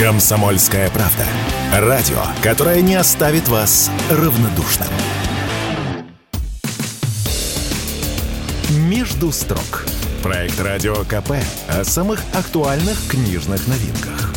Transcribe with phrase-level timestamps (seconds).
[0.00, 1.26] Комсомольская правда.
[1.74, 4.88] Радио, которое не оставит вас равнодушным.
[8.70, 9.84] Между строк.
[10.22, 11.32] Проект Радио КП
[11.68, 14.29] о самых актуальных книжных новинках.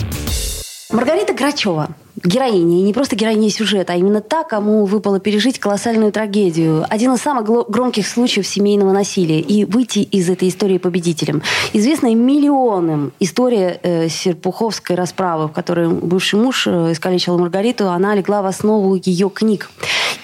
[0.93, 1.87] Маргарита Грачева
[2.23, 6.85] героиня, и не просто героиня сюжета, а именно та, кому выпало пережить колоссальную трагедию.
[6.89, 9.39] Один из самых громких случаев семейного насилия.
[9.39, 11.41] И выйти из этой истории победителем.
[11.73, 18.41] Известная миллионам история э, Серпуховской расправы, в которой бывший муж э, искалечил Маргариту, она легла
[18.41, 19.69] в основу ее книг.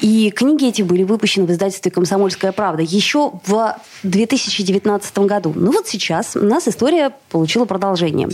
[0.02, 5.52] И книги эти были выпущены в издательстве «Комсомольская правда» еще в 2019 году.
[5.56, 8.30] Ну вот сейчас у нас история получила продолжение.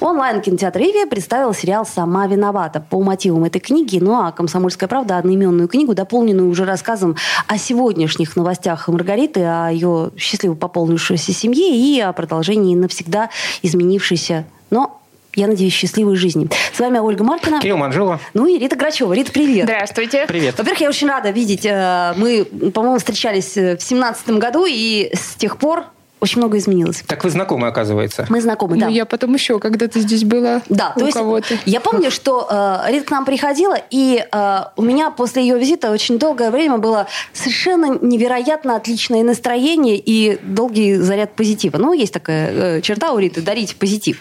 [0.00, 3.98] Онлайн-кинотеатр «Ривия» представил сериал «Сама виновата» по мотивам этой книги.
[4.00, 10.10] Ну а «Комсомольская правда» одноименную книгу, дополненную уже рассказом о сегодняшних новостях Маргариты, о ее
[10.16, 13.30] счастливо пополнившейся семье и о продолжении навсегда
[13.62, 15.00] изменившейся но
[15.34, 16.48] я надеюсь, счастливой жизни.
[16.72, 17.60] С вами Ольга Маркина.
[17.60, 18.20] Кирилл Манжула.
[18.34, 19.12] Ну и Рита Грачева.
[19.12, 19.64] Рита, привет.
[19.64, 20.24] Здравствуйте.
[20.26, 20.56] Привет.
[20.58, 21.64] Во-первых, я очень рада видеть.
[21.64, 25.84] Э, мы, по-моему, встречались э, в семнадцатом году, и с тех пор
[26.20, 27.04] очень много изменилось.
[27.06, 28.26] Так вы знакомы, оказывается.
[28.28, 28.86] Мы знакомы, да.
[28.86, 31.58] Ну, я потом еще когда-то здесь была да, у то есть кого-то.
[31.64, 35.90] Я помню, что э, Рита к нам приходила, и э, у меня после ее визита
[35.90, 41.76] очень долгое время было совершенно невероятно отличное настроение и долгий заряд позитива.
[41.78, 44.18] Ну, есть такая э, черта у Риты– дарить позитив.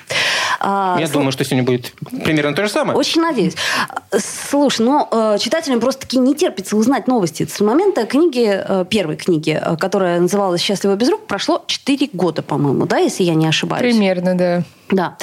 [0.59, 2.97] А, я думаю, что сегодня будет примерно то же самое.
[2.97, 3.55] Очень надеюсь.
[4.17, 7.45] Слушай, ну, э, читателям просто-таки не терпится узнать новости.
[7.45, 12.41] С момента книги, э, первой книги, э, которая называлась «Счастливо без рук», прошло 4 года,
[12.41, 13.81] по-моему, да, если я не ошибаюсь?
[13.81, 14.63] Примерно, да.
[14.89, 15.17] Да.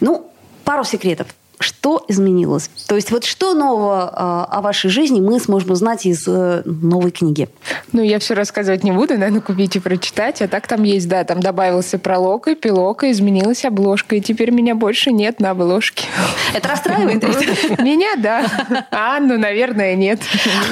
[0.00, 0.30] Ну,
[0.64, 1.28] пару секретов.
[1.58, 2.70] Что изменилось?
[2.86, 7.10] То есть вот что нового э, о вашей жизни мы сможем узнать из э, новой
[7.10, 7.48] книги?
[7.92, 10.42] Ну, я все рассказывать не буду, наверное, купить и прочитать.
[10.42, 14.16] А так там есть, да, там добавился пролог, эпилог, и изменилась обложка.
[14.16, 16.06] И теперь меня больше нет на обложке.
[16.54, 17.22] Это расстраивает?
[17.78, 18.86] Меня, да.
[18.90, 20.20] А Анну, наверное, нет,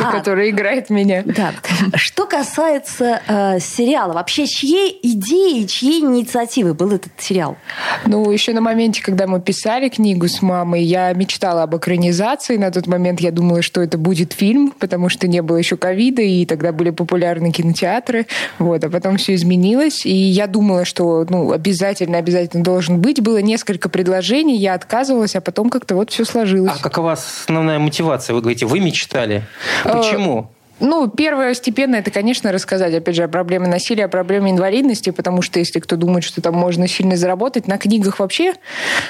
[0.02, 0.10] а.
[0.12, 1.22] которая играет меня.
[1.24, 1.52] Да.
[1.94, 7.56] Что касается э, сериала, вообще чьей идеи, чьей инициативы был этот сериал?
[8.06, 10.82] Ну, еще на моменте, когда мы писали книгу с мамой, мамой.
[10.82, 12.56] Я мечтала об экранизации.
[12.56, 16.22] На тот момент я думала, что это будет фильм, потому что не было еще ковида,
[16.22, 18.26] и тогда были популярны кинотеатры.
[18.58, 18.84] Вот.
[18.84, 20.04] А потом все изменилось.
[20.06, 23.20] И я думала, что ну, обязательно, обязательно должен быть.
[23.20, 26.72] Было несколько предложений, я отказывалась, а потом как-то вот все сложилось.
[26.78, 28.34] А какова основная мотивация?
[28.34, 29.42] Вы говорите, вы мечтали.
[29.84, 30.50] Почему?
[30.80, 35.40] Ну, первое степенно это, конечно, рассказать, опять же, о проблеме насилия, о проблеме инвалидности, потому
[35.40, 38.54] что если кто думает, что там можно сильно заработать, на книгах вообще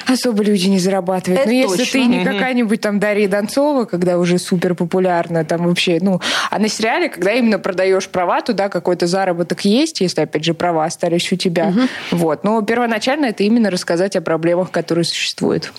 [0.07, 1.41] особо люди не зарабатывают.
[1.41, 1.81] Это Но точно.
[1.83, 6.21] если ты не какая-нибудь там Дарья Донцова, когда уже супер популярна, там вообще, ну,
[6.51, 10.85] а на сериале, когда именно продаешь права, туда какой-то заработок есть, если, опять же, права
[10.85, 11.69] остались у тебя.
[11.69, 12.19] Угу.
[12.19, 12.45] Вот.
[12.45, 15.73] Но первоначально это именно рассказать о проблемах, которые существуют.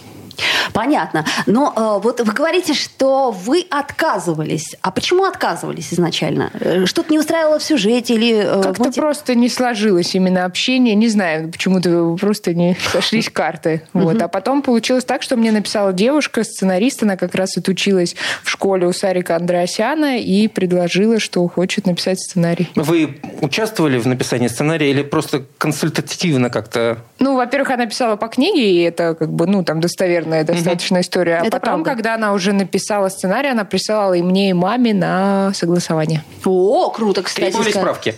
[0.73, 1.25] Понятно.
[1.45, 4.75] Но э, вот вы говорите, что вы отказывались.
[4.81, 6.51] А почему отказывались изначально?
[6.59, 8.35] Э, что-то не устраивало в сюжете или...
[8.35, 9.01] Э, Как-то мотив...
[9.01, 10.95] просто не сложилось именно общение.
[10.95, 13.83] Не знаю, почему-то просто не сошлись карты.
[13.93, 14.21] Вот.
[14.21, 18.87] А потом получилось так, что мне написала девушка, сценарист, она как раз отучилась в школе
[18.87, 22.69] у Сарика Андреасяна и предложила, что хочет написать сценарий.
[22.75, 26.97] Вы участвовали в написании сценария или просто консультативно как-то?
[27.19, 31.01] Ну, во-первых, она писала по книге, и это как бы, ну, там достоверно достоверная достаточно
[31.01, 31.37] история.
[31.37, 31.89] А Это потом, правда.
[31.91, 36.23] когда она уже написала сценарий, она присылала и мне, и маме на согласование.
[36.43, 37.51] О, круто, кстати.
[37.51, 38.15] Требовались правки?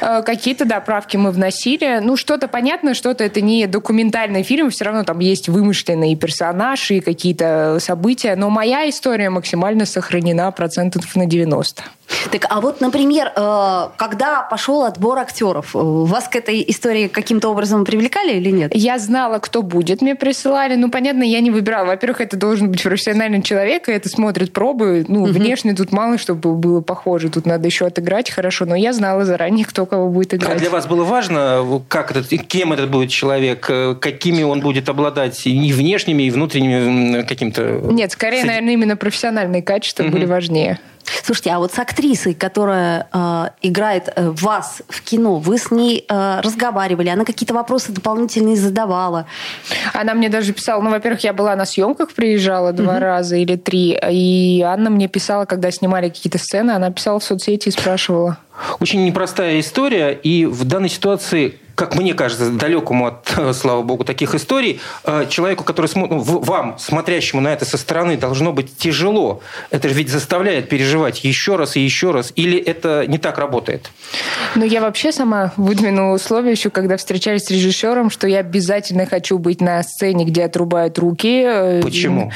[0.00, 2.00] Э, какие-то, да, правки мы вносили.
[2.02, 7.00] Ну, что-то понятно, что-то это не документальный фильм, все равно там есть вымышленные персонажи и
[7.00, 11.82] какие-то события, но моя история максимально сохранена процентов на 90.
[12.30, 17.48] Так, а вот, например, э, когда пошел отбор актеров, э, вас к этой истории каким-то
[17.48, 18.74] образом привлекали или нет?
[18.74, 20.76] Я знала, кто будет, мне присылали.
[20.76, 21.86] Ну, понятно, я не выбирала.
[21.86, 25.04] Во-первых, это должен быть профессиональный человек, и это смотрит пробы.
[25.08, 25.32] Ну, угу.
[25.32, 27.28] внешне тут мало, чтобы было похоже.
[27.28, 28.64] Тут надо еще отыграть хорошо.
[28.66, 30.56] Но я знала заранее, кто кого будет а играть.
[30.56, 34.88] А для вас было важно, как этот, кем этот будет человек, э, какими он будет
[34.88, 37.80] обладать и внешними, и внутренними каким-то...
[37.90, 40.12] Нет, скорее, наверное, именно профессиональные качества угу.
[40.12, 40.78] были важнее.
[41.22, 46.04] Слушайте, а вот с актрисой, которая э, играет э, вас в кино, вы с ней
[46.08, 49.26] э, разговаривали, она какие-то вопросы дополнительные задавала?
[49.92, 53.00] Она мне даже писала, ну, во-первых, я была на съемках, приезжала два угу.
[53.00, 57.68] раза или три, и Анна мне писала, когда снимали какие-то сцены, она писала в соцсети
[57.68, 58.38] и спрашивала.
[58.80, 64.34] Очень непростая история, и в данной ситуации как мне кажется, далекому от, слава богу, таких
[64.34, 69.40] историй, э, человеку, который смотрит, ну, вам, смотрящему на это со стороны, должно быть тяжело.
[69.70, 72.32] Это ведь заставляет переживать еще раз и еще раз.
[72.34, 73.90] Или это не так работает?
[74.54, 79.38] Ну, я вообще сама выдвинула условие еще, когда встречались с режиссером, что я обязательно хочу
[79.38, 81.42] быть на сцене, где отрубают руки.
[81.46, 82.32] Э, Почему?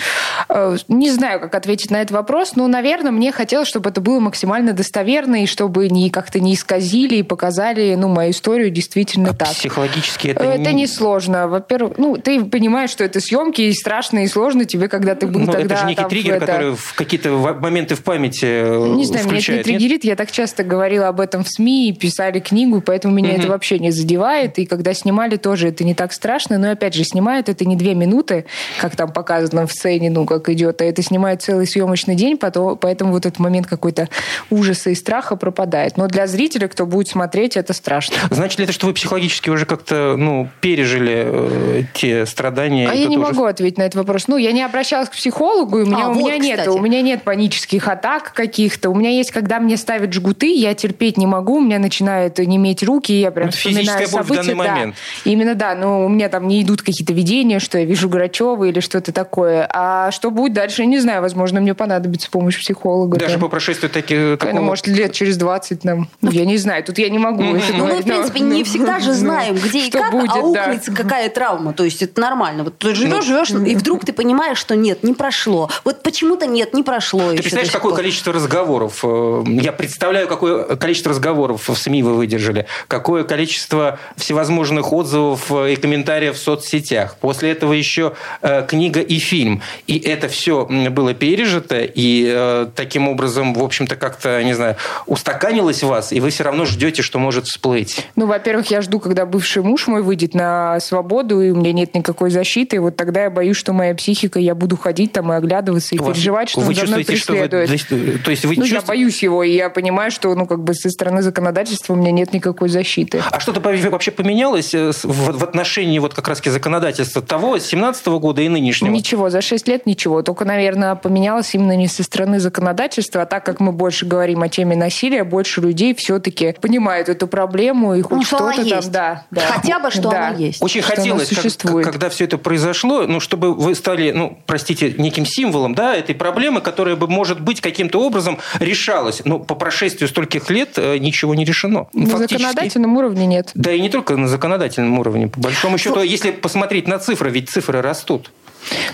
[0.50, 4.20] Э, не знаю, как ответить на этот вопрос, но, наверное, мне хотелось, чтобы это было
[4.20, 9.35] максимально достоверно и чтобы не как-то не исказили и показали, ну, мою историю действительно а
[9.35, 9.51] так.
[9.51, 10.87] Психологически это, это не...
[10.87, 11.49] сложно.
[11.49, 15.41] Во-первых, ну, ты понимаешь, что это съемки, и страшно, и сложно тебе, когда ты был
[15.41, 15.75] ну, тогда...
[15.75, 16.47] Это же некий триггер, это...
[16.47, 20.05] который в какие-то моменты в памяти э, Не знаю, включает, меня это не триггерит.
[20.05, 23.39] Я так часто говорила об этом в СМИ, и писали книгу, поэтому меня mm-hmm.
[23.39, 24.59] это вообще не задевает.
[24.59, 26.59] И когда снимали, тоже это не так страшно.
[26.59, 28.47] Но, опять же, снимают это не две минуты,
[28.81, 32.77] как там показано в сцене, ну, как идет, а это снимают целый съемочный день, потом,
[32.77, 34.09] поэтому вот этот момент какой-то
[34.51, 35.97] ужаса и страха пропадает.
[36.00, 38.17] Но для зрителя, кто будет смотреть, это страшно.
[38.31, 42.88] Значит ли это, что вы психологически уже как-то ну, пережили э, те страдания?
[42.88, 43.32] А я не тоже...
[43.35, 44.26] могу ответить на этот вопрос.
[44.26, 46.79] Ну, я не обращалась к психологу, и у меня, а, у вот, меня нет, у
[46.79, 48.88] меня нет панических атак каких-то.
[48.88, 52.82] У меня есть, когда мне ставят жгуты, я терпеть не могу, у меня начинают неметь
[52.82, 54.41] руки, я прям вот вспоминаю события.
[54.41, 54.73] В данный да.
[54.73, 54.94] момент.
[55.26, 58.81] Именно да, но у меня там не идут какие-то видения, что я вижу Грачева или
[58.81, 59.69] что-то такое.
[59.70, 61.20] А что будет дальше, не знаю.
[61.20, 63.19] Возможно, мне понадобится помощь психолога.
[63.19, 63.43] Даже там.
[63.43, 64.38] по прошествию таких...
[64.38, 64.61] Такого...
[64.61, 66.08] Ну, может, лет через 20 нам.
[66.22, 67.42] Я не знаю, тут я не могу.
[67.42, 71.72] Ну, мы, в принципе, не всегда же знаем, где и как аукнется какая травма.
[71.72, 72.64] То есть это нормально.
[72.64, 75.70] Вот ты живешь, живешь, и вдруг ты понимаешь, что нет, не прошло.
[75.84, 77.31] Вот почему-то нет, не прошло.
[77.31, 79.00] Ты представляешь, какое количество разговоров?
[79.02, 85.76] Э, я представляю, какое количество разговоров в СМИ вы выдержали, какое количество всевозможных отзывов и
[85.76, 87.16] комментариев в соцсетях.
[87.20, 89.62] После этого еще э, книга и фильм.
[89.87, 94.76] И это все было пережито, и э, таким образом, в общем-то, как-то, не знаю,
[95.06, 98.06] устаканилось вас, и вы все равно ждете, что может всплыть.
[98.17, 101.94] Ну, во-первых, я жду, когда бывший муж мой выйдет на свободу, и у меня нет
[101.94, 105.37] никакой защиты, и вот тогда я боюсь, что моя психика, я буду ходить там и
[105.37, 107.81] оглядываться, и у переживать, что вы он за мной преследует.
[107.81, 108.75] Что вы, то есть вы ну, чувствуете...
[108.75, 112.12] я боюсь его, и я понимаю, что, ну, как бы со стороны законодательства у меня
[112.12, 113.23] нет никакой защиты.
[113.31, 118.49] А что-то вообще поменялось э, в отношении вот как раз законодательства того 17 года и
[118.49, 118.93] нынешнего?
[118.93, 120.23] Ничего, за 6 лет ничего.
[120.23, 124.49] Только, наверное, поменялось именно не со стороны законодательства, а так как мы больше говорим о
[124.49, 128.64] теме насилия, больше людей все-таки понимают эту проблему и хоть ну, что-то там...
[128.64, 128.90] Есть.
[128.90, 129.43] Да, да.
[129.43, 130.28] Хотя бы, что да.
[130.28, 130.62] она есть.
[130.62, 135.26] Очень что хотелось, как, когда все это произошло, ну, чтобы вы стали, ну, простите, неким
[135.26, 139.22] символом да, этой проблемы, которая бы, может быть, каким-то образом решалась.
[139.25, 141.87] Но по прошествию стольких лет э, ничего не решено.
[141.93, 142.43] На Фактически.
[142.43, 143.50] законодательном уровне нет.
[143.55, 145.28] Да и не только на законодательном уровне.
[145.28, 148.31] По большому счету, если посмотреть на цифры, ведь цифры растут.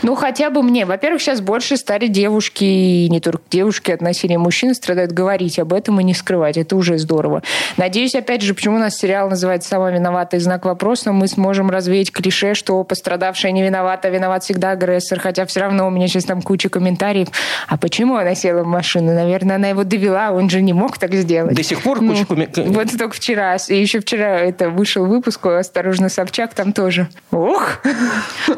[0.02, 0.84] Ну, хотя бы мне.
[0.84, 5.72] Во-первых, сейчас больше стали девушки, и не только девушки от насилия мужчин страдают, говорить об
[5.72, 6.56] этом и не скрывать.
[6.56, 7.42] Это уже здорово.
[7.76, 11.70] Надеюсь, опять же, почему у нас сериал называется «Сама виновата» и знак вопроса, мы сможем
[11.70, 15.18] развеять клише, что пострадавшая не виновата, а виноват всегда агрессор.
[15.18, 17.28] Хотя все равно у меня сейчас там куча комментариев.
[17.68, 19.14] А почему она села в машину?
[19.14, 21.54] Наверное, она его довела, он же не мог так сделать.
[21.54, 22.74] До сих пор куча ну, комментариев?
[22.74, 23.56] Вот только вчера.
[23.68, 27.08] И еще вчера это вышел выпуск «Осторожно, Собчак», там тоже.
[27.30, 27.78] Ох!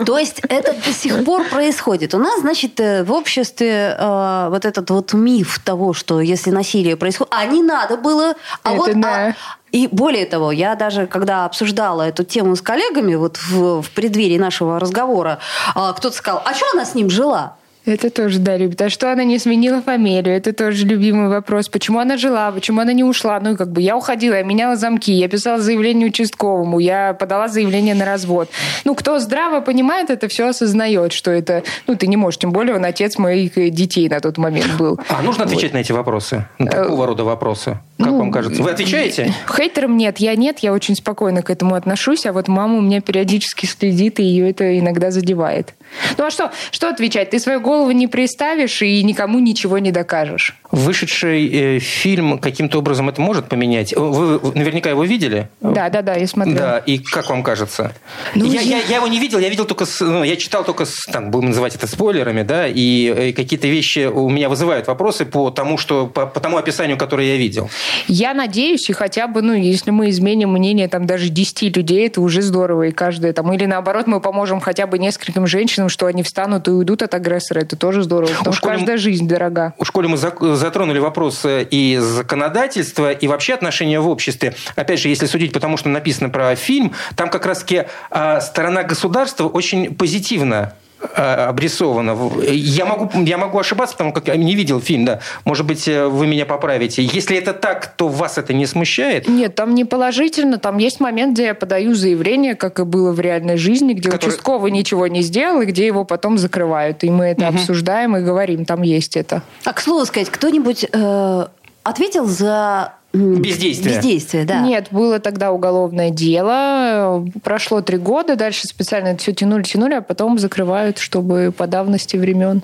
[0.07, 2.15] То есть это сих пор происходит.
[2.15, 6.97] У нас, значит, э, в обществе э, вот этот вот миф того, что если насилие
[6.97, 9.01] происходит, а не надо было, а Это вот...
[9.01, 9.29] Да.
[9.29, 9.35] А,
[9.71, 14.39] и более того, я даже, когда обсуждала эту тему с коллегами вот в, в преддверии
[14.39, 15.39] нашего разговора,
[15.75, 17.57] э, кто-то сказал, а что она с ним жила?
[17.89, 18.83] Это тоже, да, любит.
[18.83, 20.37] А что она не сменила фамилию?
[20.37, 21.71] Это тоже любимый вопрос.
[21.71, 22.53] Почему она жила?
[22.53, 23.41] Почему она не ушла?
[23.41, 27.95] Ну, как бы я уходила, я меняла замки, я писала заявление участковому, я подала заявление
[27.95, 28.51] на развод.
[28.85, 31.63] Ну, кто здраво понимает это, все осознает, что это...
[31.87, 35.01] Ну, ты не можешь, тем более он отец моих детей на тот момент был.
[35.09, 35.75] А нужно отвечать вот.
[35.75, 36.47] на эти вопросы?
[36.59, 37.79] На э, такого рода вопросы?
[37.99, 38.63] Как ну, вам кажется?
[38.63, 39.35] Вы отвечаете?
[39.49, 43.01] Хейтерам нет, я нет, я очень спокойно к этому отношусь, а вот мама у меня
[43.01, 45.75] периодически следит, и ее это иногда задевает.
[46.17, 47.31] Ну а что, что отвечать?
[47.31, 50.55] Ты свою голову не приставишь и никому ничего не докажешь.
[50.71, 53.93] Вышедший э, фильм каким-то образом это может поменять?
[53.97, 55.49] Вы, наверняка его видели?
[55.61, 56.59] Да, да, да, я смотрела.
[56.59, 57.95] Да, и как вам кажется?
[58.37, 58.79] Ну, я, я...
[58.79, 61.33] Я, я его не видел, я видел только, с, ну, я читал только, с, там,
[61.33, 65.79] будем называть это спойлерами, да, и, и какие-то вещи у меня вызывают вопросы по тому,
[65.79, 67.71] что, по, по тому описанию, которое я видел.
[68.07, 72.21] Я надеюсь, и хотя бы, ну, если мы изменим мнение там даже 10 людей, это
[72.21, 76.23] уже здорово, и каждая там, или наоборот, мы поможем хотя бы нескольким женщинам, что они
[76.23, 79.75] встанут и уйдут от агрессора, это тоже здорово, потому что каждая жизнь дорога.
[79.79, 84.55] У школе мы затронули вопрос и законодательства, и вообще отношения в обществе.
[84.77, 89.49] Опять же, если судить потому, что написано про фильм, там как раз-таки а, сторона государства
[89.49, 90.75] очень позитивно
[91.15, 92.17] обрисовано.
[92.49, 95.21] Я могу, я могу ошибаться, потому как не видел фильм, да.
[95.45, 97.03] Может быть, вы меня поправите.
[97.05, 99.29] Если это так, то вас это не смущает?
[99.29, 100.59] Нет, там не положительно.
[100.59, 104.31] Там есть момент, где я подаю заявление, как и было в реальной жизни, где Который...
[104.31, 107.05] участковый ничего не сделал, и где его потом закрывают.
[107.05, 107.57] И мы это угу.
[107.57, 109.43] обсуждаем и говорим, там есть это.
[109.65, 111.47] А к слову сказать, кто-нибудь э,
[111.85, 113.97] ответил за Бездействие.
[113.97, 114.61] Бездействие, да.
[114.61, 117.27] Нет, было тогда уголовное дело.
[117.43, 122.17] Прошло три года, дальше специально это все тянули, тянули, а потом закрывают, чтобы по давности
[122.17, 122.63] времен.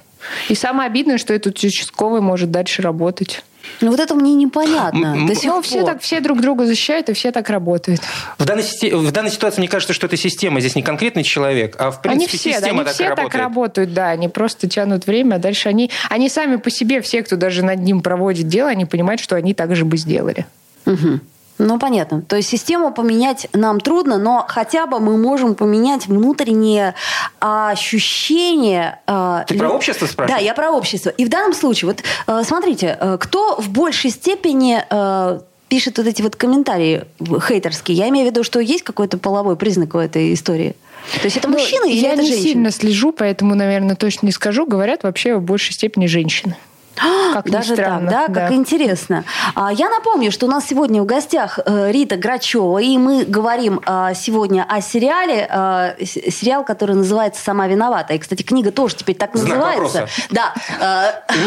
[0.49, 3.43] И самое обидное, что этот участковый может дальше работать.
[3.81, 5.27] Ну вот это мне непонятно.
[5.27, 8.01] До сих ну, все так все друг друга защищают, и все так работают.
[8.39, 10.61] В данной, в данной ситуации мне кажется, что это система.
[10.61, 13.33] Здесь не конкретный человек, а в принципе они все, система они так все работает.
[13.33, 14.11] так работают, да.
[14.11, 17.81] Они просто тянут время, а дальше они, они сами по себе, все, кто даже над
[17.81, 20.47] ним проводит дело, они понимают, что они так же бы сделали.
[20.87, 21.21] Угу.
[21.59, 22.23] Ну, понятно.
[22.23, 26.95] То есть систему поменять нам трудно, но хотя бы мы можем поменять внутреннее
[27.39, 28.99] ощущение.
[29.07, 30.41] А, Ты про общество спрашиваешь?
[30.41, 31.11] Да, я про общество.
[31.11, 36.07] И в данном случае, вот э, смотрите, э, кто в большей степени э, пишет вот
[36.09, 37.97] эти вот комментарии хейтерские?
[37.97, 40.75] Я имею в виду, что есть какой-то половой признак в этой истории?
[41.21, 42.35] То есть это ну, мужчина или я это женщина?
[42.35, 44.67] Я не сильно слежу, поэтому, наверное, точно не скажу.
[44.67, 46.57] Говорят, вообще в большей степени женщины.
[46.97, 48.11] Как Даже странно.
[48.11, 48.35] так, да?
[48.35, 48.41] да?
[48.49, 49.25] Как интересно.
[49.55, 53.81] А, я напомню, что у нас сегодня в гостях э, Рита Грачева, и мы говорим
[53.85, 58.15] а, сегодня о сериале, а, сериал, который называется «Сама виновата».
[58.15, 60.01] И, кстати, книга тоже теперь так Знак называется.
[60.01, 60.09] Вопроса.
[60.31, 60.55] Да.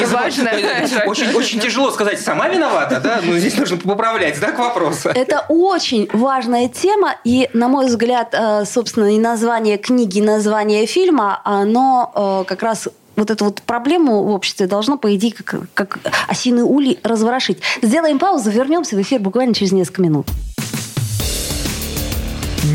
[0.08, 0.48] Важно.
[1.08, 3.20] Очень, очень тяжело сказать «сама виновата», да?
[3.24, 5.12] Но здесь нужно поправлять знак вопроса.
[5.16, 8.36] Это очень важная тема, и, на мой взгляд,
[8.66, 14.30] собственно, и название книги, и название фильма, оно как раз вот эту вот проблему в
[14.30, 17.60] обществе должно, по идее, как, как осиный улей разворошить.
[17.82, 20.28] Сделаем паузу, вернемся в эфир буквально через несколько минут.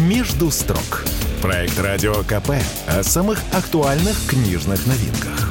[0.08, 1.04] «Между строк»–
[1.42, 2.50] проект «Радио КП»
[2.87, 5.41] о самых актуальных книжных новинках.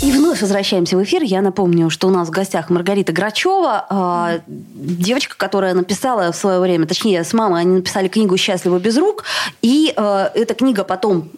[0.00, 1.22] И вновь возвращаемся в эфир.
[1.24, 6.60] Я напомню, что у нас в гостях Маргарита Грачева, э, девочка, которая написала в свое
[6.60, 9.24] время, точнее, с мамой они написали книгу «Счастливо без рук»,
[9.60, 11.28] и э, эта книга потом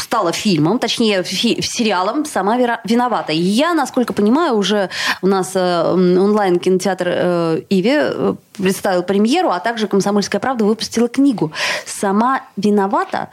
[0.00, 3.32] стала фильмом, точнее, фи- сериалом «Сама виновата».
[3.32, 4.88] Я, насколько понимаю, уже
[5.20, 11.52] у нас э, онлайн-кинотеатр э, «Иви» э, представил премьеру, а также «Комсомольская правда» выпустила книгу
[11.84, 13.28] «Сама виновата».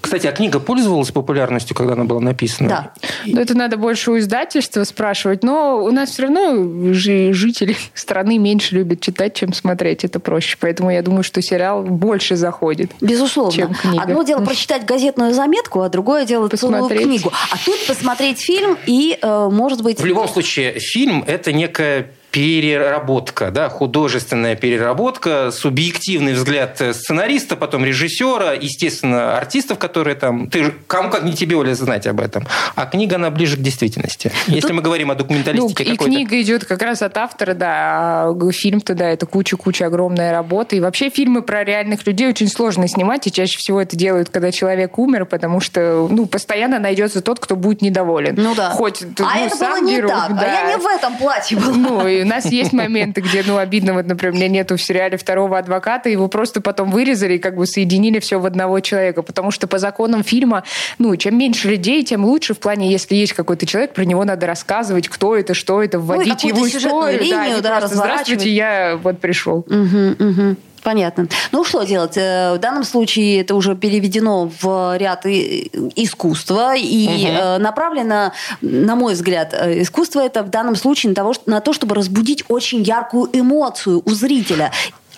[0.00, 2.68] Кстати, а книга пользовалась популярностью, когда она была написана?
[2.68, 2.92] Да.
[3.26, 5.42] Но это надо больше у издательства спрашивать.
[5.42, 10.04] Но у нас все равно жители страны меньше любят читать, чем смотреть.
[10.04, 10.56] Это проще.
[10.60, 12.92] Поэтому я думаю, что сериал больше заходит.
[13.00, 13.52] Безусловно.
[13.52, 14.02] Чем книга.
[14.02, 17.32] Одно дело прочитать газетную заметку, а другое дело целую книгу.
[17.50, 20.00] А тут посмотреть фильм и, э, может быть...
[20.00, 28.52] В любом случае, фильм– это некая переработка, да, художественная переработка, субъективный взгляд сценариста, потом режиссера,
[28.52, 30.50] естественно, артистов, которые там...
[30.50, 32.46] Ты, кому как не тебе, Оля, знать об этом.
[32.74, 34.32] А книга, она ближе к действительности.
[34.48, 38.28] Если Тут, мы говорим о документалистике ну, И книга идет как раз от автора, да,
[38.28, 40.76] а фильм-то, да, это куча-куча огромная работа.
[40.76, 44.52] И вообще фильмы про реальных людей очень сложно снимать, и чаще всего это делают, когда
[44.52, 48.34] человек умер, потому что, ну, постоянно найдется тот, кто будет недоволен.
[48.36, 48.72] Ну да.
[48.72, 50.42] Хоть, а ну, это сам было не герой, так, да.
[50.42, 51.72] а я не в этом платье была.
[51.72, 54.82] Ну, и у нас есть моменты, где, ну, обидно, вот, например, у меня нету в
[54.82, 59.22] сериале второго адвоката, его просто потом вырезали и как бы соединили все в одного человека,
[59.22, 60.64] потому что по законам фильма,
[60.98, 64.46] ну, чем меньше людей, тем лучше в плане, если есть какой-то человек, про него надо
[64.46, 67.20] рассказывать, кто это, что это, вводить ну, его историю.
[67.20, 69.58] Линию, да, да, Здравствуйте, я вот пришел.
[69.68, 70.56] Угу, угу.
[70.86, 71.26] Понятно.
[71.50, 72.16] Ну, что делать?
[72.16, 77.60] Э, в данном случае это уже переведено в ряд искусства и угу.
[77.60, 81.96] направлено, на мой взгляд, э, искусство это в данном случае на, того, на то, чтобы
[81.96, 84.70] разбудить очень яркую эмоцию у зрителя.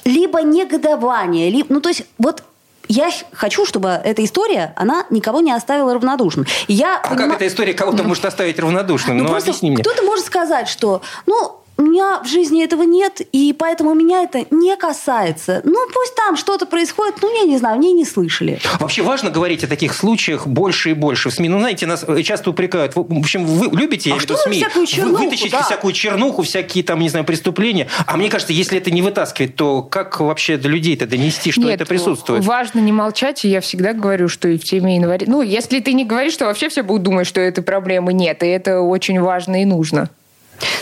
[0.07, 2.43] Либо негодование, либо, ну, то есть вот
[2.89, 6.47] я хочу, чтобы эта история, она никого не оставила равнодушным.
[6.67, 7.25] Я а поним...
[7.25, 9.19] как эта история кого-то может оставить равнодушным?
[9.19, 9.83] Ну, ну объясни мне.
[9.83, 14.45] Кто-то может сказать, что, ну, у меня в жизни этого нет, и поэтому меня это
[14.51, 15.61] не касается.
[15.65, 18.59] Ну, пусть там что-то происходит, ну, я не знаю, мне не слышали.
[18.81, 21.49] Вообще важно говорить о таких случаях больше и больше в СМИ.
[21.49, 22.97] Ну, знаете, нас часто упрекают.
[22.97, 25.63] В общем, вы любите, а я что веду СМИ, всякую чернуху, вытащить да.
[25.63, 27.89] всякую чернуху, всякие там, не знаю, преступления.
[28.07, 31.81] А мне кажется, если это не вытаскивать, то как вообще до людей-то донести, что Нет,
[31.81, 32.45] это присутствует?
[32.45, 35.27] важно не молчать, и я всегда говорю, что и в теме января...
[35.29, 38.47] Ну, если ты не говоришь, то вообще все будут думать, что этой проблемы нет, и
[38.47, 40.11] это очень важно и нужно.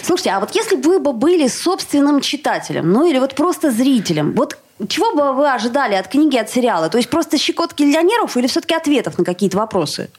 [0.02, 4.58] Слушайте, а вот если вы бы были собственным читателем, ну или вот просто зрителем, вот
[4.88, 6.88] чего бы вы ожидали от книги, от сериала?
[6.88, 10.10] То есть просто щекотки нервов или все-таки ответов на какие-то вопросы?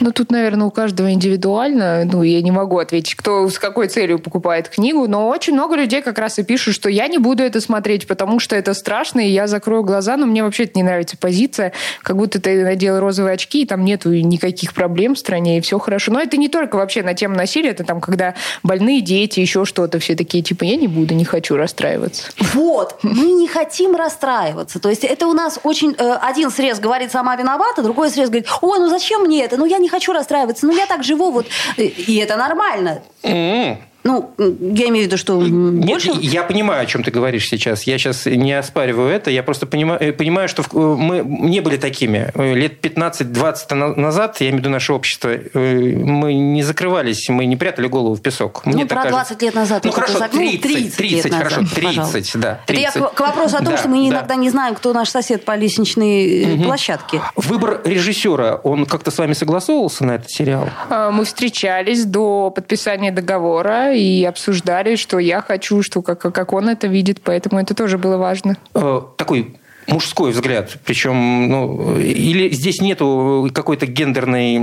[0.00, 2.04] Ну, тут, наверное, у каждого индивидуально.
[2.04, 6.02] Ну, я не могу ответить, кто с какой целью покупает книгу, но очень много людей
[6.02, 9.30] как раз и пишут, что я не буду это смотреть, потому что это страшно, и
[9.30, 13.34] я закрою глаза, но мне вообще это не нравится позиция, как будто ты надел розовые
[13.34, 16.12] очки, и там нету никаких проблем в стране, и все хорошо.
[16.12, 19.98] Но это не только вообще на тему насилия, это там, когда больные дети, еще что-то,
[19.98, 22.24] все такие, типа, я не буду, не хочу расстраиваться.
[22.54, 24.80] Вот, мы не хотим расстраиваться.
[24.80, 25.94] То есть это у нас очень...
[25.98, 29.55] Э, один срез говорит, сама виновата, другой срез говорит, ой, ну зачем мне это?
[29.56, 31.46] Ну я не хочу расстраиваться, ну я так живу, вот.
[31.76, 33.02] И это нормально.
[33.22, 33.76] Mm-hmm.
[34.06, 36.12] Ну, я имею в виду, что Нет, больше...
[36.20, 37.82] я понимаю, о чем ты говоришь сейчас.
[37.84, 39.30] Я сейчас не оспариваю это.
[39.32, 42.30] Я просто понимаю, э, понимаю что мы не были такими.
[42.36, 47.56] Лет 15-20 назад, я имею в виду наше общество, э, мы не закрывались, мы не
[47.56, 48.64] прятали голову в песок.
[48.64, 49.84] Мне ну, про 20 лет назад.
[49.84, 52.38] Ну, хорошо, 30, 30, 30 лет хорошо, 30, пожалуйста.
[52.38, 52.60] да.
[52.66, 52.86] 30.
[52.86, 54.16] Это я к, к вопросу о том, да, что мы да.
[54.16, 56.64] иногда не знаем, кто наш сосед по лестничной угу.
[56.64, 57.20] площадке.
[57.34, 60.68] Выбор режиссера, он как-то с вами согласовывался на этот сериал?
[60.88, 66.68] А, мы встречались до подписания договора, и обсуждали, что я хочу, что как, как он
[66.68, 68.56] это видит, поэтому это тоже было важно.
[68.74, 69.56] Э, такой
[69.88, 70.76] мужской взгляд.
[70.84, 74.56] Причем, ну, или здесь нету какой-то гендерной,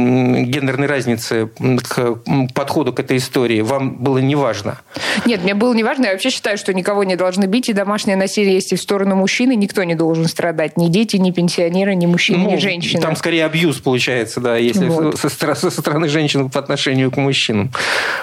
[0.46, 1.50] гендерной разницы
[1.84, 2.20] к
[2.54, 3.62] подходу к этой истории.
[3.62, 4.80] Вам было не важно?
[5.26, 6.06] Нет, мне было не важно.
[6.06, 9.16] Я вообще считаю, что никого не должны бить, и домашнее насилие есть и в сторону
[9.16, 9.56] мужчины.
[9.56, 10.78] Никто не должен страдать.
[10.78, 13.02] Ни дети, ни пенсионеры, ни мужчины, ну, ни женщины.
[13.02, 15.20] Там скорее абьюз получается, да, если вот.
[15.20, 17.72] со, со стороны женщин по отношению к мужчинам.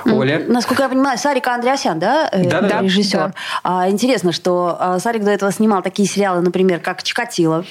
[0.04, 0.42] Оля?
[0.46, 3.18] Насколько я понимаю, Сарик Андреасян, да, э, да, да режиссер?
[3.18, 3.34] Да.
[3.62, 7.64] А, интересно, что а, Сарик до этого снимал такие сериалы, например, как Чикатило.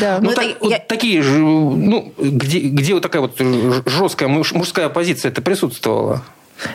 [0.00, 0.18] Да.
[0.20, 0.56] Ну, ну это, так, я...
[0.78, 3.38] вот такие же, ну, где, где вот такая вот
[3.86, 6.22] жесткая мужская позиция это присутствовала?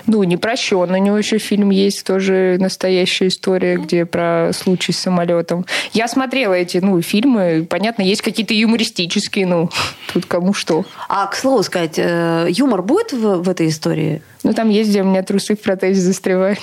[0.06, 0.92] Ну, не прощен.
[0.92, 5.66] У него еще фильм есть, тоже настоящая история, где про случай с самолетом.
[5.94, 7.66] Я смотрела эти ну, фильмы.
[7.70, 9.70] Понятно, есть какие-то юмористические, ну,
[10.14, 10.86] тут кому что.
[11.08, 14.22] А, к слову сказать, э, юмор будет в, в этой истории?
[14.44, 16.60] Ну, там есть, где у меня трусы в протезе застревают.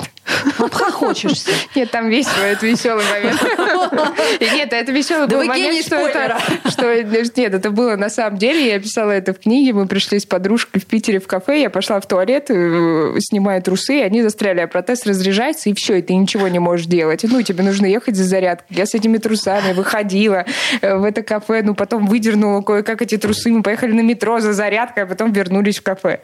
[0.58, 1.50] Обхохочешься.
[1.74, 3.40] Нет, там весело, это веселый момент.
[4.40, 6.38] Нет, это веселый был момент, что это...
[6.70, 7.02] Что,
[7.36, 8.66] нет, это было на самом деле.
[8.66, 9.72] Я писала это в книге.
[9.72, 11.60] Мы пришли с подружкой в Питере в кафе.
[11.60, 16.02] Я пошла в туалет, э, снимаю трусы, они застряли, а протез разряжается, и все, и
[16.02, 17.24] ты ничего не можешь делать.
[17.24, 18.76] Ну, тебе нужно ехать за зарядкой.
[18.76, 20.44] Я с этими трусами выходила
[20.80, 23.50] э, в это кафе, ну, потом выдернула кое-как эти трусы.
[23.50, 26.20] Мы поехали на метро за зарядкой, а потом вернулись в кафе.